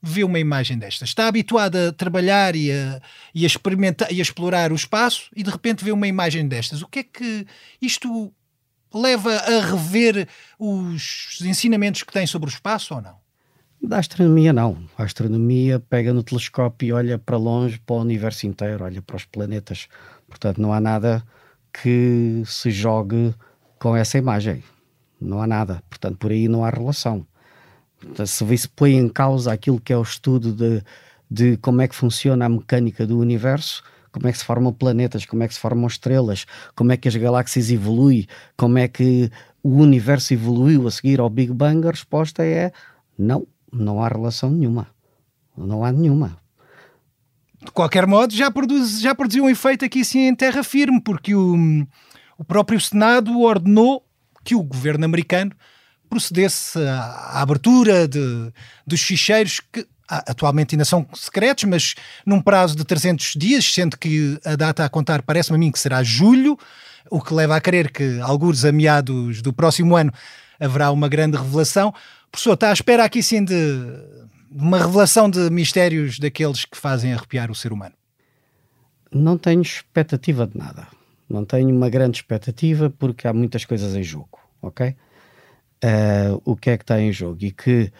[0.00, 1.04] vê uma imagem desta?
[1.04, 3.02] Está habituado a trabalhar e a,
[3.34, 6.82] e a experimentar e a explorar o espaço e de repente vê uma imagem destas.
[6.82, 7.46] O que é que
[7.82, 8.32] isto
[8.94, 13.19] leva a rever os ensinamentos que tem sobre o espaço ou não?
[13.82, 14.76] Da astronomia, não.
[14.96, 19.16] A astronomia pega no telescópio e olha para longe, para o universo inteiro, olha para
[19.16, 19.88] os planetas.
[20.28, 21.24] Portanto, não há nada
[21.72, 23.34] que se jogue
[23.78, 24.62] com essa imagem.
[25.18, 25.82] Não há nada.
[25.88, 27.26] Portanto, por aí não há relação.
[27.98, 30.82] Portanto, se se põe em causa aquilo que é o estudo de,
[31.30, 35.24] de como é que funciona a mecânica do universo, como é que se formam planetas,
[35.24, 39.30] como é que se formam estrelas, como é que as galáxias evoluem, como é que
[39.62, 42.72] o universo evoluiu a seguir ao Big Bang, a resposta é
[43.18, 44.88] não não há relação nenhuma.
[45.56, 46.36] Não há nenhuma.
[47.62, 51.34] De qualquer modo, já, produz, já produziu um efeito aqui sim em terra firme, porque
[51.34, 51.86] o,
[52.38, 54.04] o próprio Senado ordenou
[54.42, 55.52] que o governo americano
[56.08, 58.52] procedesse à, abertura de,
[58.86, 61.94] dos ficheiros que atualmente ainda são secretos, mas
[62.26, 65.78] num prazo de 300 dias, sendo que a data a contar parece-me a mim que
[65.78, 66.58] será julho,
[67.08, 70.12] o que leva a crer que, alguns a meados do próximo ano,
[70.58, 71.94] haverá uma grande revelação.
[72.30, 73.54] Professor, está à espera aqui sim de
[74.50, 77.94] uma revelação de mistérios daqueles que fazem arrepiar o ser humano?
[79.12, 80.86] Não tenho expectativa de nada.
[81.28, 84.94] Não tenho uma grande expectativa porque há muitas coisas em jogo, ok?
[85.82, 87.38] Uh, o que é que está em jogo?
[87.40, 87.92] E que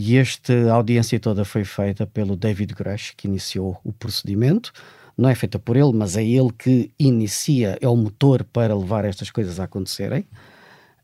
[0.00, 4.72] e esta audiência toda foi feita pelo David Grush, que iniciou o procedimento.
[5.16, 9.04] Não é feita por ele, mas é ele que inicia, é o motor para levar
[9.04, 10.24] estas coisas a acontecerem.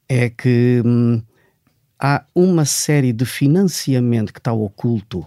[0.09, 1.21] É que hum,
[1.99, 5.27] há uma série de financiamento que está oculto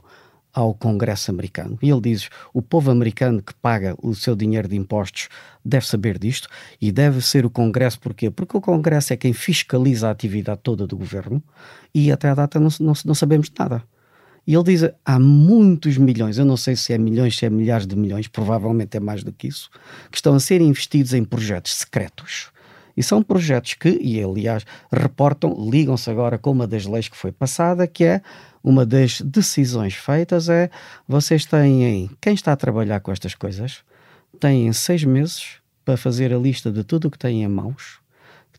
[0.58, 1.78] ao Congresso americano.
[1.84, 5.30] E ele diz: o povo americano que paga o seu dinheiro de impostos
[5.64, 6.50] deve saber disto
[6.82, 8.00] e deve ser o Congresso.
[8.00, 8.32] Porquê?
[8.32, 11.44] Porque o Congresso é quem fiscaliza a atividade toda do governo
[11.94, 13.84] e até à data não, não, não sabemos nada.
[14.48, 17.86] E ele diz: há muitos milhões, eu não sei se é milhões, se é milhares
[17.86, 19.70] de milhões, provavelmente é mais do que isso,
[20.10, 22.50] que estão a ser investidos em projetos secretos.
[22.98, 27.32] E são projetos que, e aliás, reportam, ligam-se agora com uma das leis que foi
[27.32, 28.22] passada, que é
[28.64, 30.72] uma das decisões feitas é
[31.08, 33.84] vocês têm, quem está a trabalhar com estas coisas,
[34.40, 38.00] têm seis meses para fazer a lista de tudo o que têm em mãos,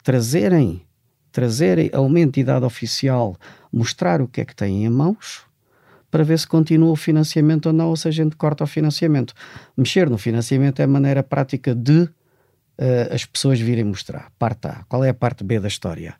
[0.04, 0.82] trazerem,
[1.32, 3.36] trazerem a uma entidade oficial,
[3.72, 5.42] mostrar o que é que têm em mãos,
[6.10, 9.34] para ver se continua o financiamento ou não, ou se a gente corta o financiamento.
[9.76, 12.08] Mexer no financiamento é a maneira prática de
[12.78, 14.30] uh, as pessoas virem mostrar.
[14.38, 14.84] Parte A.
[14.88, 16.14] Qual é a parte B da história?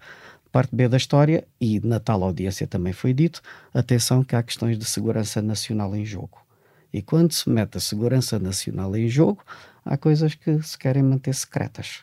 [0.51, 3.42] Parte B da história, e na tal audiência também foi dito,
[3.73, 6.38] atenção que há questões de segurança nacional em jogo.
[6.92, 9.42] E quando se mete a segurança nacional em jogo,
[9.85, 12.01] há coisas que se querem manter secretas.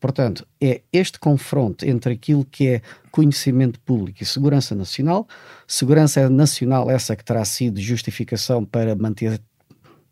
[0.00, 5.26] Portanto, é este confronto entre aquilo que é conhecimento público e segurança nacional.
[5.66, 9.40] Segurança nacional, essa que terá sido justificação para manter,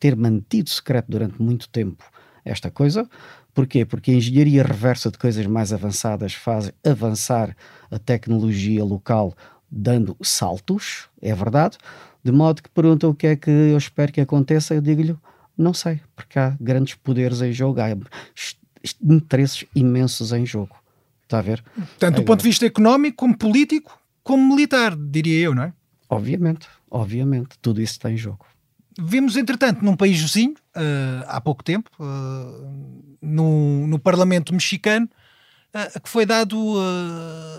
[0.01, 2.05] ter mantido secreto durante muito tempo
[2.45, 3.09] esta coisa.
[3.57, 3.87] Porquê?
[3.87, 7.57] Porque a engenharia reversa de coisas mais avançadas faz avançar
[7.91, 9.35] a tecnologia local
[9.71, 11.79] dando saltos, é verdade,
[12.23, 15.17] de modo que pergunta o que é que eu espero que aconteça, eu digo-lhe,
[15.57, 17.97] não sei, porque há grandes poderes em jogo, há
[19.03, 20.77] interesses imensos em jogo.
[21.23, 21.65] Está a ver?
[21.99, 25.73] Tanto do ponto de vista económico, como político, como militar, diria eu, não é?
[26.11, 28.45] Obviamente, obviamente, tudo isso está em jogo.
[28.99, 35.09] Vimos, entretanto, num país vizinho, uh, há pouco tempo, uh, no, no Parlamento mexicano,
[35.75, 36.57] uh, que foi dado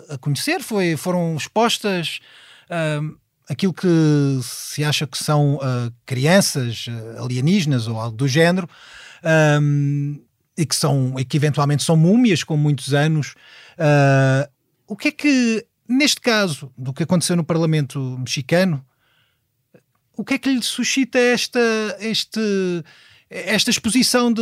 [0.09, 2.19] a conhecer, foi, foram expostas
[3.49, 3.87] aquilo que
[4.41, 5.57] se acha que são
[6.05, 8.67] crianças alienígenas ou algo do género.
[10.57, 13.35] E que são e que eventualmente são múmias com muitos anos.
[14.85, 18.85] o que é que, neste caso, do que aconteceu no Parlamento mexicano,
[20.17, 21.59] o que é que lhe suscita esta,
[21.99, 22.41] este,
[23.29, 24.41] esta exposição de,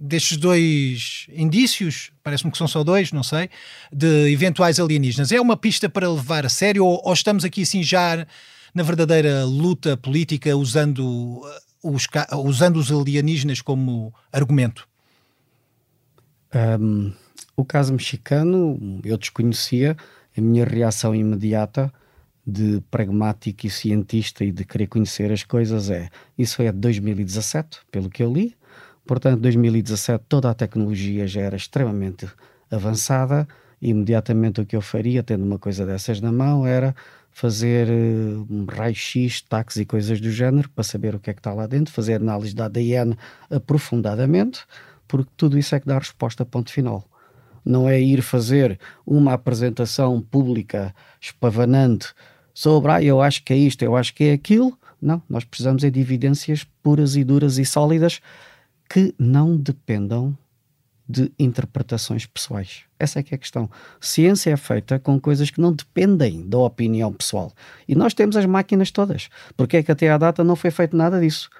[0.00, 3.50] destes dois indícios, parece-me que são só dois, não sei,
[3.92, 5.32] de eventuais alienígenas?
[5.32, 8.26] É uma pista para levar a sério ou, ou estamos aqui assim já
[8.72, 11.44] na verdadeira luta política usando uh,
[11.82, 12.06] os,
[12.44, 14.88] usando os alienígenas como argumento?
[16.54, 17.12] Um,
[17.56, 19.96] o caso mexicano eu desconhecia,
[20.36, 21.92] a minha reação imediata
[22.46, 26.08] de pragmático e cientista e de querer conhecer as coisas é.
[26.36, 28.56] Isso é de 2017, pelo que eu li.
[29.06, 32.28] Portanto, 2017 toda a tecnologia já era extremamente
[32.70, 33.46] avançada
[33.80, 36.94] imediatamente o que eu faria, tendo uma coisa dessas na mão, era
[37.30, 41.40] fazer uh, um raio-x, taques e coisas do género para saber o que é que
[41.40, 43.16] está lá dentro, fazer análise da ADN
[43.48, 44.60] aprofundadamente,
[45.08, 47.09] porque tudo isso é que dá resposta ponto final
[47.64, 52.08] não é ir fazer uma apresentação pública espavanante
[52.54, 54.76] sobre, ah, eu acho que é isto, eu acho que é aquilo.
[55.00, 58.20] Não, nós precisamos é de evidências puras e duras e sólidas
[58.88, 60.36] que não dependam
[61.10, 62.82] de interpretações pessoais.
[62.98, 63.68] Essa é que é a questão.
[64.00, 67.52] Ciência é feita com coisas que não dependem da opinião pessoal.
[67.88, 69.28] E nós temos as máquinas todas.
[69.56, 71.50] Porque é que até à data não foi feito nada disso?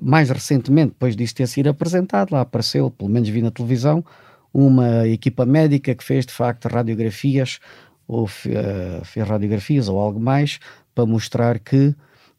[0.00, 4.04] Mais recentemente, depois disso ter sido apresentado, lá apareceu, pelo menos vi na televisão,
[4.52, 7.58] uma equipa médica que fez de facto radiografias
[8.06, 10.58] ou uh, fez radiografias ou algo mais
[10.94, 11.94] para mostrar que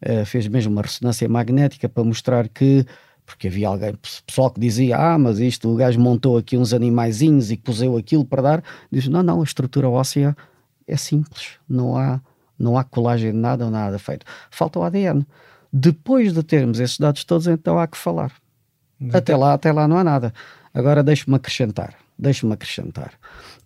[0.05, 2.85] uh, fez mesmo uma ressonância magnética para mostrar que
[3.25, 3.93] porque havia alguém,
[4.27, 8.25] pessoal que dizia, ah, mas isto, o gajo montou aqui uns animaizinhos e puseu aquilo
[8.25, 10.35] para dar, diz, não, não, a estrutura óssea
[10.85, 12.19] é simples, não há,
[12.59, 14.25] não há colagem de nada ou nada feito.
[14.51, 15.25] Falta o ADN.
[15.71, 18.31] Depois de termos esses dados todos, então há que falar.
[19.11, 20.33] Até lá, até lá não há nada.
[20.73, 22.02] Agora deixe-me acrescentar.
[22.17, 23.13] Deixe-me acrescentar.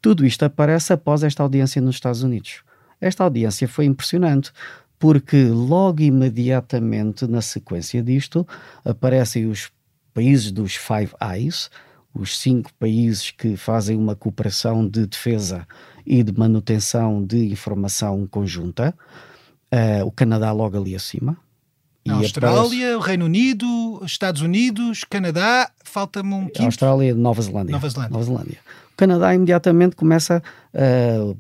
[0.02, 2.64] Tudo isto aparece após esta audiência nos Estados Unidos.
[3.00, 4.52] Esta audiência foi impressionante,
[4.98, 8.48] porque logo imediatamente na sequência disto
[8.84, 9.70] aparecem os
[10.14, 11.70] países dos Five Eyes,
[12.14, 15.68] os cinco países que fazem uma cooperação de defesa
[16.06, 18.96] e de manutenção de informação conjunta.
[19.72, 21.38] Uh, o Canadá logo ali acima,
[22.10, 23.08] a Austrália, aparece...
[23.08, 26.64] Reino Unido, Estados Unidos, Canadá, falta-me um quinto.
[26.64, 27.74] Austrália e Nova Zelândia.
[27.74, 28.14] Nova Zelândia.
[28.14, 28.60] Nova Zelândia.
[28.94, 30.42] O Canadá imediatamente começa
[30.74, 31.38] uh,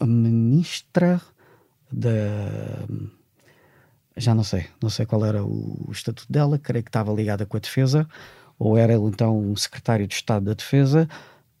[0.00, 1.20] a ministra
[1.90, 2.86] da.
[4.16, 7.46] Já não sei, não sei qual era o, o estatuto dela, creio que estava ligada
[7.46, 8.08] com a defesa,
[8.58, 11.08] ou era então um secretário de Estado da Defesa,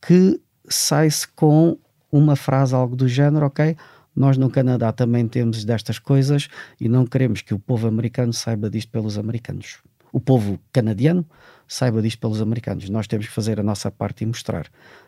[0.02, 1.78] que sai-se com
[2.10, 3.76] uma frase algo do género, ok,
[4.18, 6.48] Nós no Canadá também temos destas coisas
[6.80, 9.78] e não queremos que o povo americano saiba disto pelos americanos.
[10.12, 11.24] O povo canadiano
[11.68, 12.90] saiba disto pelos americanos.
[12.90, 14.66] Nós temos que fazer a nossa parte e mostrar.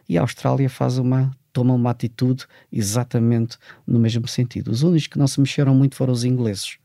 [0.09, 4.71] E a Austrália faz uma toma uma atitude exatamente no mesmo sentido.
[4.71, 6.79] Os únicos que não se mexeram muito foram os ingleses.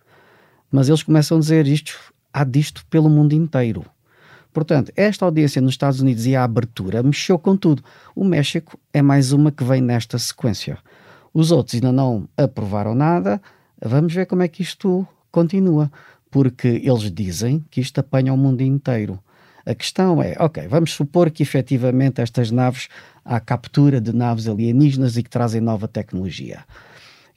[0.72, 3.86] Mas eles começam a dizer isto, há disto pelo mundo inteiro.
[4.52, 7.84] Portanto, esta audiência nos Estados Unidos e a abertura mexeu com tudo.
[8.16, 10.80] O México é mais uma que vem nesta sequência.
[11.36, 13.42] Os outros ainda não aprovaram nada.
[13.84, 15.92] Vamos ver como é que isto continua.
[16.32, 19.20] Porque eles dizem que isto apanha o mundo inteiro.
[19.66, 22.88] A questão é, ok, vamos supor que efetivamente estas naves,
[23.26, 26.64] há captura de naves alienígenas e que trazem nova tecnologia.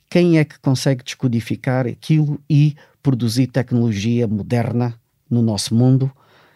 [0.09, 4.95] Quem é que consegue descodificar aquilo e produzir tecnologia moderna
[5.29, 6.09] no nosso mundo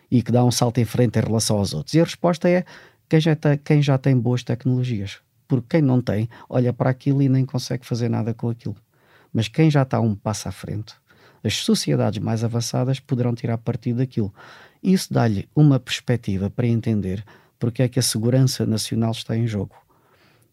[0.09, 1.95] e que dá um salto em frente em relação aos outros?
[1.95, 2.65] E a resposta é
[3.09, 5.19] quem já, tem, quem já tem boas tecnologias.
[5.47, 8.77] Porque quem não tem, olha para aquilo e nem consegue fazer nada com aquilo.
[9.33, 10.95] Mas quem já está um passo à frente,
[11.45, 14.33] as sociedades mais avançadas poderão tirar partido daquilo.
[14.83, 17.25] Isso dá-lhe uma perspectiva para entender
[17.59, 19.77] porque é que a segurança nacional está em jogo.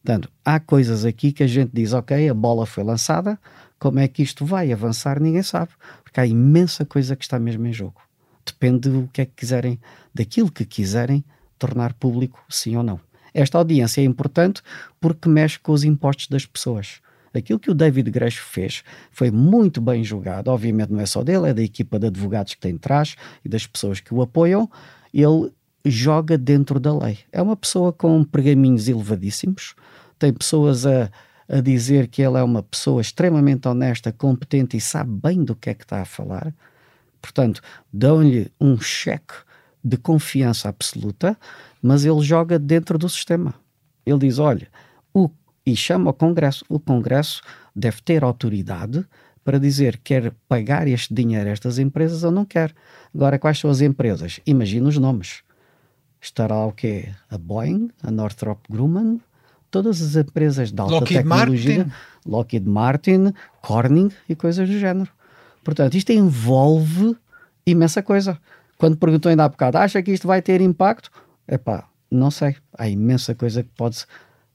[0.04, 3.40] Portanto, há coisas aqui que a gente diz, ok, a bola foi lançada,
[3.78, 5.72] como é que isto vai avançar, ninguém sabe,
[6.04, 8.00] porque há imensa coisa que está mesmo em jogo.
[8.46, 9.80] Depende do que é que quiserem,
[10.14, 11.24] daquilo que quiserem
[11.58, 13.00] tornar público, sim ou não.
[13.34, 14.62] Esta audiência é importante
[15.00, 17.02] porque mexe com os impostos das pessoas.
[17.34, 20.50] Aquilo que o David Gresh fez foi muito bem julgado.
[20.50, 23.16] Obviamente não é só dele, é da equipa de advogados que tem atrás
[23.46, 24.70] e das pessoas que o apoiam.
[25.14, 25.52] Ele
[25.86, 27.20] joga dentro da lei.
[27.32, 29.76] É uma pessoa com pergaminhos elevadíssimos,
[30.18, 31.10] tem pessoas a,
[31.48, 35.70] a dizer que ele é uma pessoa extremamente honesta, competente e sabe bem do que
[35.70, 36.54] é que está a falar.
[37.22, 37.62] Portanto,
[37.92, 39.34] dão-lhe um cheque
[39.84, 41.38] de confiança absoluta,
[41.82, 43.54] mas ele joga dentro do sistema.
[44.06, 44.68] Ele diz: olha,
[45.14, 45.30] o
[45.66, 46.66] e chama o Congresso.
[46.68, 47.42] O Congresso
[47.76, 49.06] deve ter autoridade
[49.44, 52.74] para dizer quer pagar este dinheiro a estas empresas ou não quer.
[53.14, 54.40] Agora, quais são as empresas?
[54.46, 55.42] Imagina os nomes.
[56.22, 57.10] Estará o quê?
[57.30, 59.22] A Boeing, a Northrop Grumman,
[59.72, 61.92] todas as empresas de alta Lockheed tecnologia, Martin.
[62.26, 65.10] Lockheed Martin, Corning e coisas do género.
[65.64, 67.16] Portanto, isto envolve
[67.66, 68.40] imensa coisa.
[68.80, 71.12] Quando perguntou ainda há bocado, acha que isto vai ter impacto?
[71.46, 72.56] Epá, não sei.
[72.78, 74.06] Há imensa coisa que pode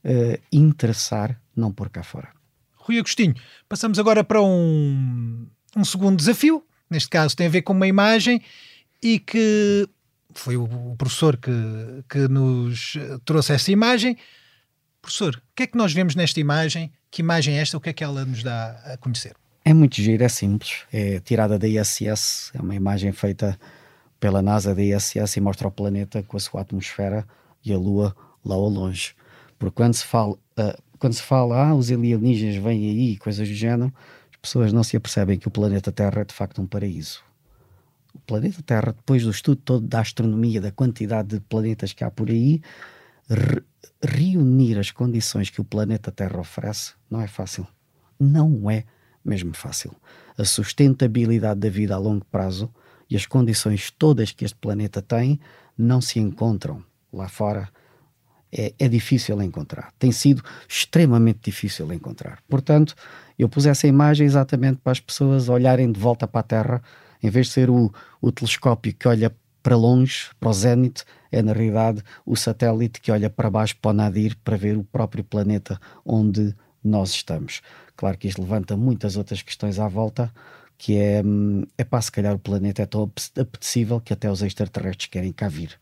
[0.02, 2.28] uh, interessar não pôr cá fora.
[2.74, 3.34] Rui Agostinho,
[3.68, 6.64] passamos agora para um, um segundo desafio.
[6.88, 8.40] Neste caso tem a ver com uma imagem
[9.02, 9.86] e que
[10.32, 11.52] foi o professor que,
[12.08, 12.94] que nos
[13.26, 14.16] trouxe essa imagem.
[15.02, 16.90] Professor, o que é que nós vemos nesta imagem?
[17.10, 17.76] Que imagem é esta?
[17.76, 19.34] O que é que ela nos dá a conhecer?
[19.66, 20.82] É muito giro, é simples.
[20.90, 23.58] É tirada da ISS, é uma imagem feita
[24.24, 27.26] pela NASA da ISS e mostra o planeta com a sua atmosfera
[27.62, 29.14] e a Lua lá ao longe.
[29.58, 33.54] Porque quando se fala, uh, quando se fala, ah, os alienígenas vêm aí, coisas do
[33.54, 33.92] género,
[34.30, 37.22] as pessoas não se apercebem que o planeta Terra é de facto um paraíso.
[38.14, 42.10] O planeta Terra, depois do estudo todo da astronomia, da quantidade de planetas que há
[42.10, 42.62] por aí,
[43.28, 43.62] re
[44.02, 47.66] reunir as condições que o planeta Terra oferece não é fácil.
[48.18, 48.84] Não é
[49.22, 49.94] mesmo fácil.
[50.38, 52.72] A sustentabilidade da vida a longo prazo
[53.10, 55.40] e as condições todas que este planeta tem
[55.76, 57.68] não se encontram lá fora
[58.56, 59.92] é, é difícil encontrar.
[59.98, 62.38] Tem sido extremamente difícil encontrar.
[62.48, 62.94] Portanto,
[63.38, 66.82] eu pus essa imagem exatamente para as pessoas olharem de volta para a Terra,
[67.22, 71.42] em vez de ser o, o telescópio que olha para longe, para o zénite, é
[71.42, 75.24] na realidade o satélite que olha para baixo para o Nadir para ver o próprio
[75.24, 77.60] planeta onde nós estamos.
[77.96, 80.32] Claro que isto levanta muitas outras questões à volta,
[80.76, 84.42] que é, hum, é para se calhar o planeta é tão apetecível que até os
[84.42, 85.78] extraterrestres querem cá vir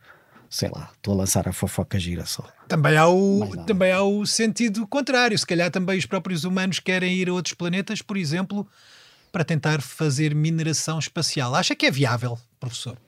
[0.53, 2.47] sei lá, estou a lançar a fofoca gira só.
[2.69, 5.37] Também há, o, também há o sentido contrário.
[5.39, 8.69] Se calhar também os próprios humanos querem ir a outros planetas, por exemplo,
[9.33, 11.55] para tentar fazer mineração espacial.
[11.55, 12.99] Acha que é viável, professor?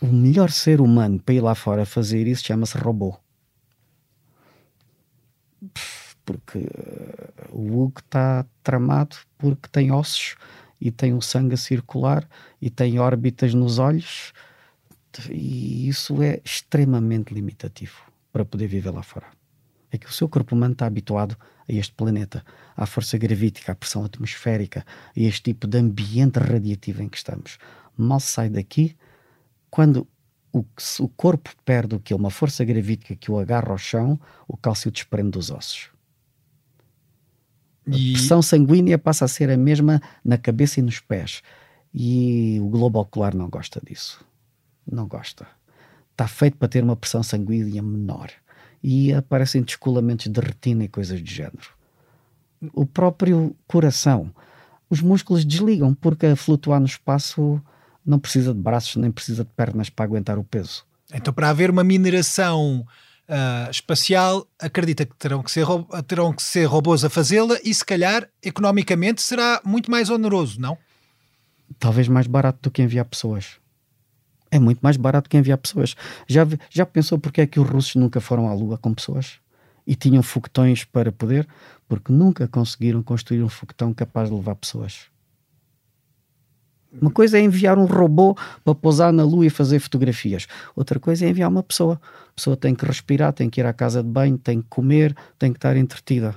[0.00, 3.18] O melhor ser humano para ir lá fora fazer isso chama-se robô.
[6.24, 10.36] Porque uh, o Hugo está tramado porque tem ossos
[10.80, 12.28] e tem o sangue a circular
[12.60, 14.32] e tem órbitas nos olhos
[15.30, 18.00] e isso é extremamente limitativo
[18.32, 19.26] para poder viver lá fora.
[19.90, 21.36] É que o seu corpo humano está habituado
[21.68, 22.44] a este planeta,
[22.76, 24.84] à força gravítica, à pressão atmosférica,
[25.16, 27.58] a este tipo de ambiente radiativo em que estamos.
[27.96, 28.96] Mal sai daqui,
[29.70, 30.06] quando
[30.52, 30.64] o,
[30.98, 34.18] o corpo perde o que é uma força gravítica que o agarra ao chão,
[34.48, 35.93] o cálcio desprende dos ossos.
[37.86, 38.10] E...
[38.10, 41.42] A pressão sanguínea passa a ser a mesma na cabeça e nos pés.
[41.92, 44.24] E o globo ocular não gosta disso
[44.90, 45.46] não gosta.
[46.12, 48.30] Está feito para ter uma pressão sanguínea menor.
[48.82, 51.74] E aparecem descolamentos de retina e coisas do género.
[52.72, 54.30] o próprio coração.
[54.88, 57.60] Os músculos desligam porque a flutuar no espaço
[58.04, 60.84] não precisa de braços nem precisa de pernas para aguentar o peso.
[61.12, 62.86] Então, para haver uma mineração
[63.28, 65.66] uh, espacial, acredita que terão que, ser,
[66.06, 70.76] terão que ser robôs a fazê-la e, se calhar, economicamente será muito mais oneroso, não?
[71.78, 73.58] Talvez mais barato do que enviar pessoas.
[74.50, 75.96] É muito mais barato que enviar pessoas.
[76.28, 79.40] Já, já pensou porque é que os russos nunca foram à Lua com pessoas?
[79.86, 81.46] E tinham foguetões para poder?
[81.88, 85.13] Porque nunca conseguiram construir um foguetão capaz de levar pessoas.
[87.00, 90.46] Uma coisa é enviar um robô para pousar na lua e fazer fotografias.
[90.76, 92.00] Outra coisa é enviar uma pessoa.
[92.28, 95.14] A pessoa tem que respirar, tem que ir à casa de banho, tem que comer,
[95.38, 96.34] tem que estar entretida.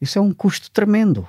[0.00, 1.28] Isso é um custo tremendo.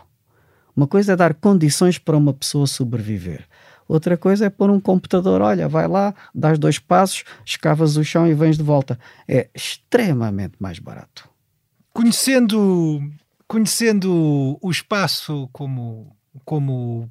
[0.76, 3.46] Uma coisa é dar condições para uma pessoa sobreviver.
[3.88, 8.26] Outra coisa é pôr um computador, olha, vai lá, dás dois passos, escavas o chão
[8.26, 8.98] e vens de volta.
[9.28, 11.30] É extremamente mais barato.
[11.94, 13.04] Conhecendo,
[13.50, 16.16] conhecendo o espaço como,
[16.46, 17.10] como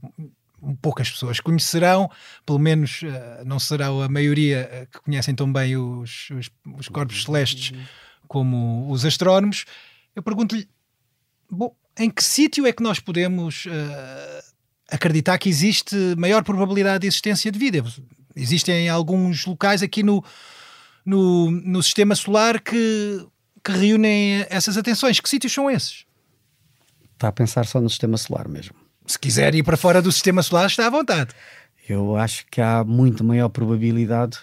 [0.80, 2.10] poucas pessoas conhecerão,
[2.44, 6.88] pelo menos uh, não será a maioria eh, que conhecem tão bem os, os, os
[6.88, 7.76] corpos celestes
[8.28, 9.64] como os astrónomos.
[10.14, 10.68] Eu pergunto-lhe,
[11.50, 14.52] bom, em que sítio é que nós podemos uh,
[14.88, 17.82] acreditar que existe maior probabilidade de existência de vida?
[18.36, 20.24] Existem alguns locais aqui no,
[21.04, 23.26] no, no sistema solar que,
[23.64, 25.18] que reúnem essas atenções.
[25.20, 26.04] Que sítios são esses?
[27.14, 28.79] Está a pensar só no sistema solar mesmo
[29.10, 31.34] se quiser ir para fora do sistema solar, está à vontade.
[31.88, 34.38] Eu acho que há muito maior probabilidade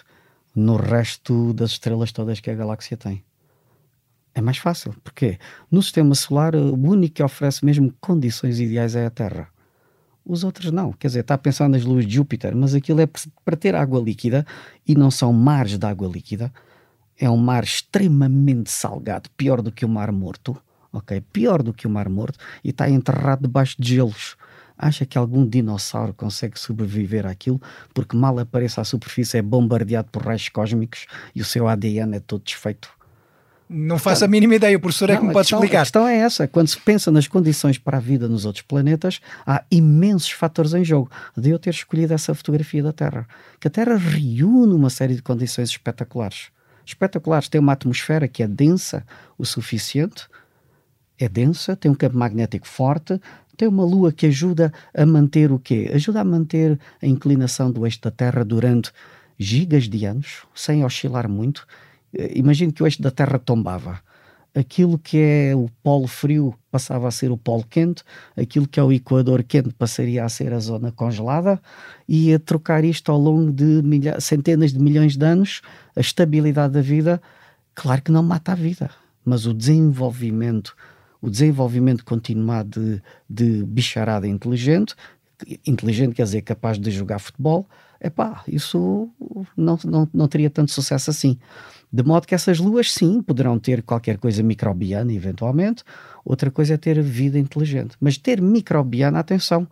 [0.54, 3.24] no resto das estrelas todas que a galáxia tem.
[4.34, 4.94] É mais fácil.
[5.02, 5.38] Porquê?
[5.70, 9.48] No sistema solar, o único que oferece mesmo condições ideais é a Terra.
[10.22, 10.92] Os outros não.
[10.92, 13.08] Quer dizer, está a pensar nas luas de Júpiter, mas aquilo é
[13.44, 14.44] para ter água líquida
[14.86, 16.52] e não são mares de água líquida.
[17.18, 20.60] É um mar extremamente salgado, pior do que o Mar Morto.
[20.92, 21.22] Ok?
[21.32, 24.36] Pior do que o Mar Morto e está enterrado debaixo de gelos
[24.78, 27.60] acha que algum dinossauro consegue sobreviver àquilo
[27.92, 32.20] porque mal apareça à superfície é bombardeado por raios cósmicos e o seu ADN é
[32.20, 32.88] todo desfeito?
[33.68, 35.80] Não faço a mínima ideia, o professor é que me pode questão, explicar.
[35.80, 39.20] A questão é essa: quando se pensa nas condições para a vida nos outros planetas,
[39.46, 41.10] há imensos fatores em jogo.
[41.36, 43.28] De eu ter escolhido essa fotografia da Terra,
[43.60, 46.46] que a Terra reúne uma série de condições espetaculares.
[46.86, 49.04] Espetaculares, tem uma atmosfera que é densa
[49.36, 50.26] o suficiente,
[51.18, 53.20] é densa, tem um campo magnético forte,
[53.56, 55.90] tem uma lua que ajuda a manter o quê?
[55.92, 58.92] Ajuda a manter a inclinação do eixo da Terra durante
[59.36, 61.66] gigas de anos, sem oscilar muito.
[62.14, 64.00] Eh, imagine que o eixo da Terra tombava.
[64.54, 68.02] Aquilo que é o polo frio passava a ser o polo quente,
[68.36, 71.60] aquilo que é o equador quente passaria a ser a zona congelada,
[72.08, 75.62] e a trocar isto ao longo de milha centenas de milhões de anos,
[75.94, 77.20] a estabilidade da vida,
[77.74, 78.90] claro que não mata a vida,
[79.24, 80.74] mas o desenvolvimento
[81.20, 84.94] o desenvolvimento continuado de, de bicharada inteligente,
[85.66, 87.68] inteligente quer dizer capaz de jogar futebol,
[88.00, 89.08] epá, isso
[89.56, 91.38] não, não, não teria tanto sucesso assim.
[91.92, 95.82] De modo que essas luas, sim, poderão ter qualquer coisa microbiana, eventualmente.
[96.24, 97.96] Outra coisa é ter vida inteligente.
[97.98, 99.66] Mas ter microbiana, atenção,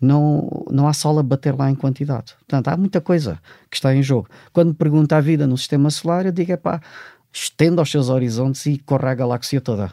[0.00, 2.34] não, não há sol a bater lá em quantidade.
[2.38, 3.38] Portanto, há muita coisa
[3.70, 4.28] que está em jogo.
[4.52, 6.80] Quando me pergunta a vida no sistema solar, eu digo, é pá,
[7.32, 9.92] estenda os seus horizontes e corra a galáxia toda.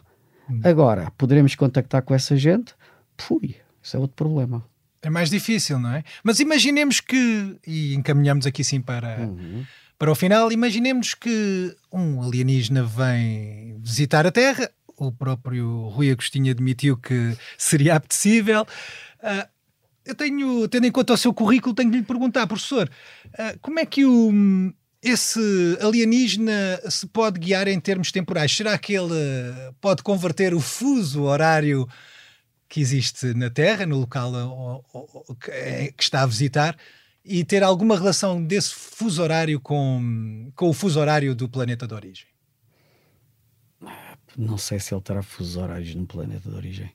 [0.63, 2.73] Agora, poderemos contactar com essa gente?
[3.17, 4.63] Fui, isso é outro problema.
[5.01, 6.03] É mais difícil, não é?
[6.23, 9.65] Mas imaginemos que, e encaminhamos aqui sim para, uhum.
[9.97, 16.51] para o final, imaginemos que um alienígena vem visitar a Terra, o próprio Rui Agostinho
[16.51, 18.63] admitiu que seria apetecível.
[19.23, 19.47] Uh,
[20.05, 22.89] eu tenho, tendo em conta o seu currículo, tenho de lhe perguntar, professor,
[23.27, 24.31] uh, como é que o,
[25.01, 28.51] esse alienígena se pode guiar em termos temporais?
[28.51, 29.13] Será que ele
[29.79, 31.87] pode converter o fuso horário
[32.67, 34.83] que existe na Terra, no local
[35.47, 36.77] é, que está a visitar,
[37.23, 41.93] e ter alguma relação desse fuso horário com, com o fuso horário do planeta de
[41.93, 42.27] origem?
[44.37, 46.91] Não sei se ele terá fusos horários no planeta de origem.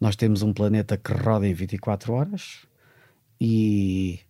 [0.00, 2.66] Nós temos um planeta que roda em 24 horas
[3.40, 4.20] e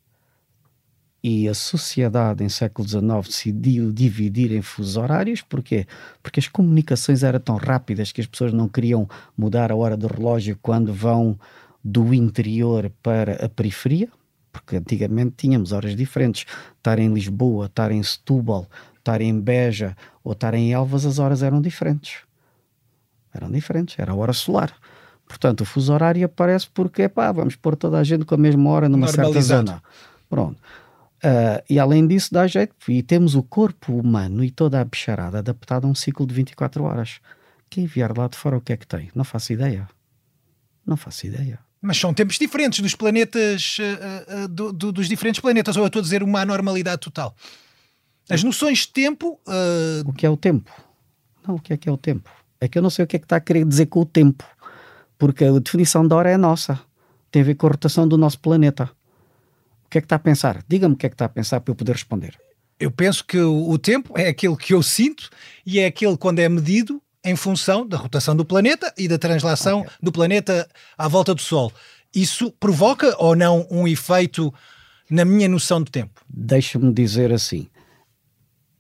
[1.23, 5.87] e a sociedade em século XIX decidiu dividir em fusos horários, porquê?
[6.23, 10.07] Porque as comunicações eram tão rápidas que as pessoas não queriam mudar a hora do
[10.07, 11.39] relógio quando vão
[11.83, 14.09] do interior para a periferia,
[14.53, 16.47] porque antigamente tínhamos horas diferentes.
[16.77, 21.43] Estar em Lisboa, estar em Setúbal, estar em Beja ou estar em Elvas, as horas
[21.43, 22.19] eram diferentes.
[23.35, 24.73] Eram diferentes, era a hora solar.
[25.27, 28.71] Portanto, o fuso horário aparece porque, pá, vamos pôr toda a gente com a mesma
[28.71, 29.83] hora numa certa zona.
[30.29, 30.59] Pronto.
[31.19, 32.75] Uh, e além disso, dá jeito.
[32.89, 36.85] E temos o corpo humano e toda a bicharada adaptada a um ciclo de 24
[36.85, 37.21] horas.
[37.69, 39.11] Quem vier lá de fora, o que é que tem?
[39.15, 39.89] Não faço ideia.
[40.87, 41.59] Não faço ideia.
[41.81, 45.89] Mas são tempos diferentes dos planetas, uh, uh, do, do, dos diferentes planetas, ou eu
[45.89, 47.35] estou a dizer uma anormalidade total?
[48.31, 49.41] As noções de tempo.
[50.05, 50.71] O que é o tempo?
[51.47, 52.31] Não, o que é que é o tempo?
[52.61, 54.05] É que eu não sei o que é que está a querer dizer com o
[54.05, 54.45] tempo,
[55.17, 56.79] porque a definição da hora é nossa,
[57.31, 58.91] tem a ver com a rotação do nosso planeta.
[59.89, 60.63] O que é que está a pensar?
[60.69, 62.39] Diga-me o que é que está a pensar para eu poder responder.
[62.79, 65.31] Eu penso que o tempo é aquilo que eu sinto
[65.65, 69.81] e é aquele quando é medido em função da rotação do planeta e da translação
[69.81, 69.93] okay.
[70.03, 71.73] do planeta à volta do Sol.
[72.15, 74.53] Isso provoca ou não um efeito
[75.11, 76.21] na minha noção de tempo?
[76.29, 77.67] Deixa-me dizer assim: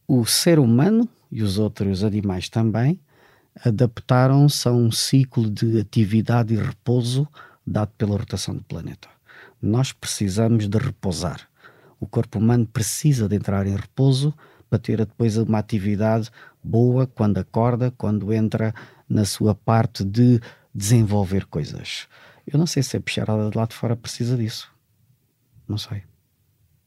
[0.06, 3.00] o ser humano e os outros animais também
[3.64, 7.26] adaptaram-se a um ciclo de atividade e repouso
[7.66, 9.08] dado pela rotação do planeta.
[9.60, 11.48] Nós precisamos de repousar.
[12.00, 14.32] O corpo humano precisa de entrar em repouso
[14.70, 16.30] para ter depois uma atividade
[16.62, 18.74] boa quando acorda, quando entra
[19.08, 20.40] na sua parte de
[20.74, 22.06] desenvolver coisas.
[22.46, 24.70] Eu não sei se a picharada de lá de fora precisa disso.
[25.66, 26.02] Não sei.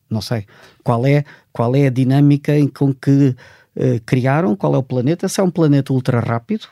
[0.09, 0.45] Não sei.
[0.83, 3.35] Qual é, qual é a dinâmica em com que
[3.75, 4.55] uh, criaram?
[4.55, 5.27] Qual é o planeta?
[5.27, 6.67] Se é um planeta ultra rápido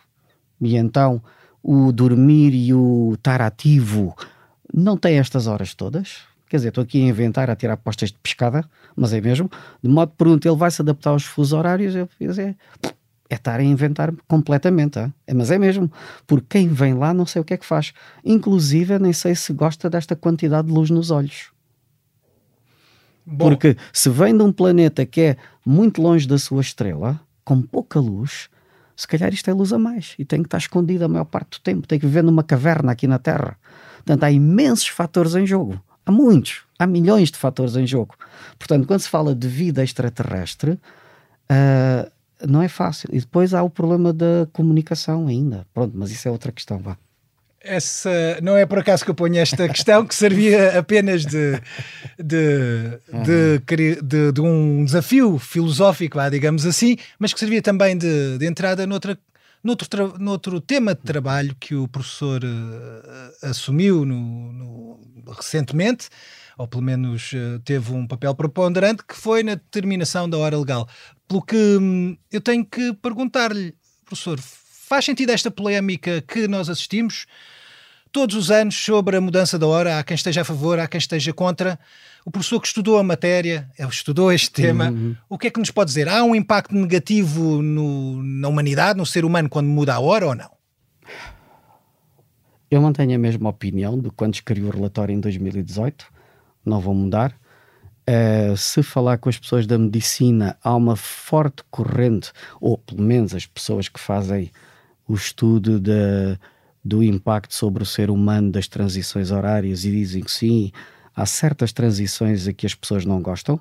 [0.62, 1.22] e então
[1.64, 4.16] o dormir e o estar ativo
[4.74, 6.20] não tem estas horas todas.
[6.48, 9.50] Quer dizer, estou aqui a inventar, a tirar postas de pescada, mas é mesmo.
[9.84, 11.96] De modo pergunto, ele vai se adaptar aos fusos horários?
[11.96, 12.56] Eu é,
[13.30, 14.98] é estar a inventar completamente.
[15.28, 15.92] É, mas é mesmo.
[16.26, 17.94] Porque quem vem lá não sei o que é que faz.
[18.26, 21.52] Inclusive, nem sei se gosta desta quantidade de luz nos olhos.
[23.24, 23.50] Bom.
[23.50, 28.00] Porque se vem de um planeta que é muito longe da sua estrela, com pouca
[28.00, 28.50] luz,
[28.96, 31.60] se calhar isto é luz a mais e tem que estar escondido a maior parte
[31.60, 33.56] do tempo, tem que viver numa caverna aqui na Terra.
[34.06, 35.82] Portanto, há imensos fatores em jogo.
[36.06, 38.16] Há muitos, há milhões de fatores em jogo.
[38.58, 42.12] Portanto, quando se fala de vida extraterrestre, uh,
[42.48, 43.10] não é fácil.
[43.14, 45.66] E depois há o problema da comunicação ainda.
[45.74, 46.98] Pronto, mas isso é outra questão, vá.
[47.62, 51.62] Essa não é por acaso que eu ponho esta questão que servia apenas de,
[52.18, 58.46] de, de, de, de um desafio filosófico, digamos assim, mas que servia também de, de
[58.46, 59.18] entrada noutra,
[59.64, 65.00] noutro, noutro tema de trabalho que o professor uh, assumiu no, no,
[65.32, 66.10] recentemente,
[66.58, 70.88] ou pelo menos uh, teve um papel preponderante, que foi na determinação da hora legal.
[71.28, 77.26] Pelo que hum, eu tenho que perguntar-lhe, professor, faz sentido esta polémica que nós assistimos
[78.12, 80.00] todos os anos sobre a mudança da hora?
[80.00, 81.80] Há quem esteja a favor, há quem esteja contra.
[82.30, 85.16] O professor que estudou a matéria, ele estudou este tema, uhum.
[85.28, 86.08] o que é que nos pode dizer?
[86.08, 90.36] Há um impacto negativo no, na humanidade, no ser humano, quando muda a hora ou
[90.36, 90.52] não?
[92.70, 96.06] Eu mantenho a mesma opinião de quando escrevi o relatório em 2018,
[96.64, 97.36] não vou mudar.
[98.08, 103.34] Uh, se falar com as pessoas da medicina, há uma forte corrente, ou pelo menos
[103.34, 104.52] as pessoas que fazem
[105.08, 106.38] o estudo de,
[106.86, 110.72] do impacto sobre o ser humano das transições horárias e dizem que sim,
[111.20, 113.60] há certas transições a que as pessoas não gostam,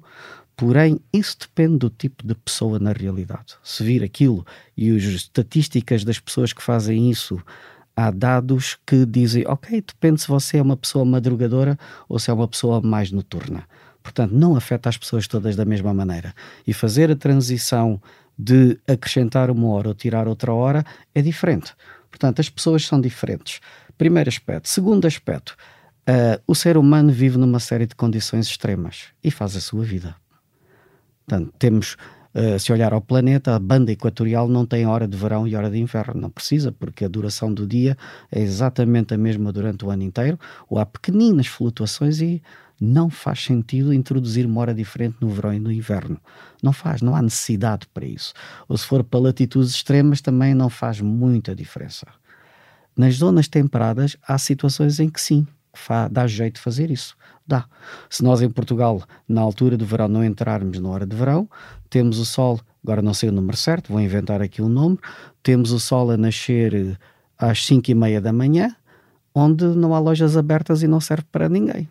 [0.57, 3.57] porém isso depende do tipo de pessoa na realidade.
[3.65, 4.47] Se vir aquilo
[4.77, 7.43] e as estatísticas das pessoas que fazem isso
[7.97, 11.77] há dados que dizem, ok, depende se você é uma pessoa madrugadora
[12.09, 13.65] ou se é uma pessoa mais noturna.
[14.05, 16.33] Portanto, não afeta as pessoas todas da mesma maneira.
[16.65, 18.01] E fazer a transição
[18.39, 21.75] de acrescentar uma hora ou tirar outra hora é diferente.
[22.09, 23.61] Portanto, as pessoas são diferentes.
[23.99, 24.69] Primeiro aspecto.
[24.69, 25.57] Segundo aspecto,
[26.09, 30.17] uh, o ser humano vive numa série de condições extremas e faz a sua vida.
[31.27, 31.97] Portanto, temos,
[32.35, 35.71] uh, se olhar ao planeta, a banda equatorial não tem hora de verão e hora
[35.71, 36.21] de inverno.
[36.21, 37.97] Não precisa, porque a duração do dia
[38.33, 40.39] é exatamente a mesma durante o ano inteiro,
[40.69, 42.43] ou há pequeninas flutuações e
[42.81, 46.19] não faz sentido introduzir uma hora diferente no verão e no inverno.
[46.63, 48.33] Não faz, não há necessidade para isso.
[48.69, 52.07] Ou se for para latitudes extremas, também não faz muita diferença.
[52.97, 55.47] Nas zonas temperadas, há situações em que sim,
[56.11, 57.17] dá jeito fazer isso.
[57.47, 57.65] Dá.
[58.11, 61.49] Se nós em Portugal, na altura do verão, não entrarmos na hora de verão,
[61.89, 65.01] temos o sol, agora não sei o número certo, vou inventar aqui um número,
[65.43, 66.97] temos o sol a nascer eh,
[67.39, 68.75] às 5 e meia da manhã,
[69.35, 71.89] onde não há lojas abertas e não serve para ninguém.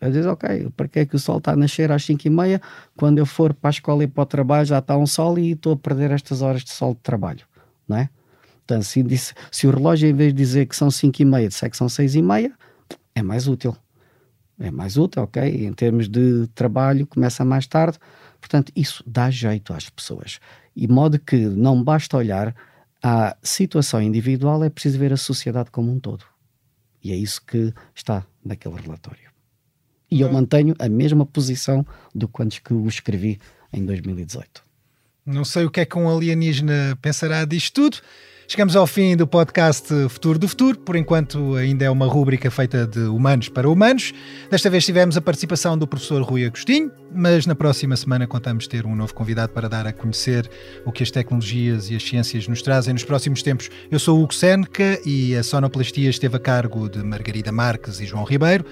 [0.00, 2.30] Às vezes, ok, para que é que o sol está a nascer às 5 e
[2.30, 2.60] meia?
[2.96, 5.52] Quando eu for para a escola e para o trabalho já está um sol e
[5.52, 7.44] estou a perder estas horas de sol de trabalho,
[7.88, 8.10] não é?
[8.66, 11.48] Portanto, se, disse, se o relógio, em vez de dizer que são 5 e meia,
[11.48, 12.52] disser que são 6 e meia,
[13.14, 13.76] é mais útil.
[14.58, 15.42] É mais útil, ok?
[15.66, 17.98] Em termos de trabalho, começa mais tarde.
[18.40, 20.40] Portanto, isso dá jeito às pessoas.
[20.74, 22.54] E modo que não basta olhar
[23.00, 26.24] à situação individual, é preciso ver a sociedade como um todo.
[27.02, 29.30] E é isso que está naquele relatório.
[30.10, 33.38] E eu mantenho a mesma posição do quando que o escrevi
[33.72, 34.64] em 2018.
[35.24, 37.98] Não sei o que é que um alienígena pensará disto tudo.
[38.48, 40.78] Chegamos ao fim do podcast Futuro do Futuro.
[40.78, 44.12] Por enquanto, ainda é uma rúbrica feita de humanos para humanos.
[44.48, 48.86] Desta vez tivemos a participação do professor Rui Agostinho, mas na próxima semana contamos ter
[48.86, 50.48] um novo convidado para dar a conhecer
[50.84, 53.68] o que as tecnologias e as ciências nos trazem nos próximos tempos.
[53.90, 58.22] Eu sou Hugo Seneca e a sonoplastia esteve a cargo de Margarida Marques e João
[58.22, 58.64] Ribeiro.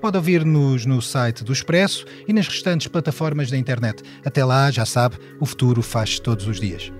[0.00, 4.02] Pode ouvir-nos no site do Expresso e nas restantes plataformas da internet.
[4.24, 6.90] Até lá, já sabe, o futuro faz todos os dias.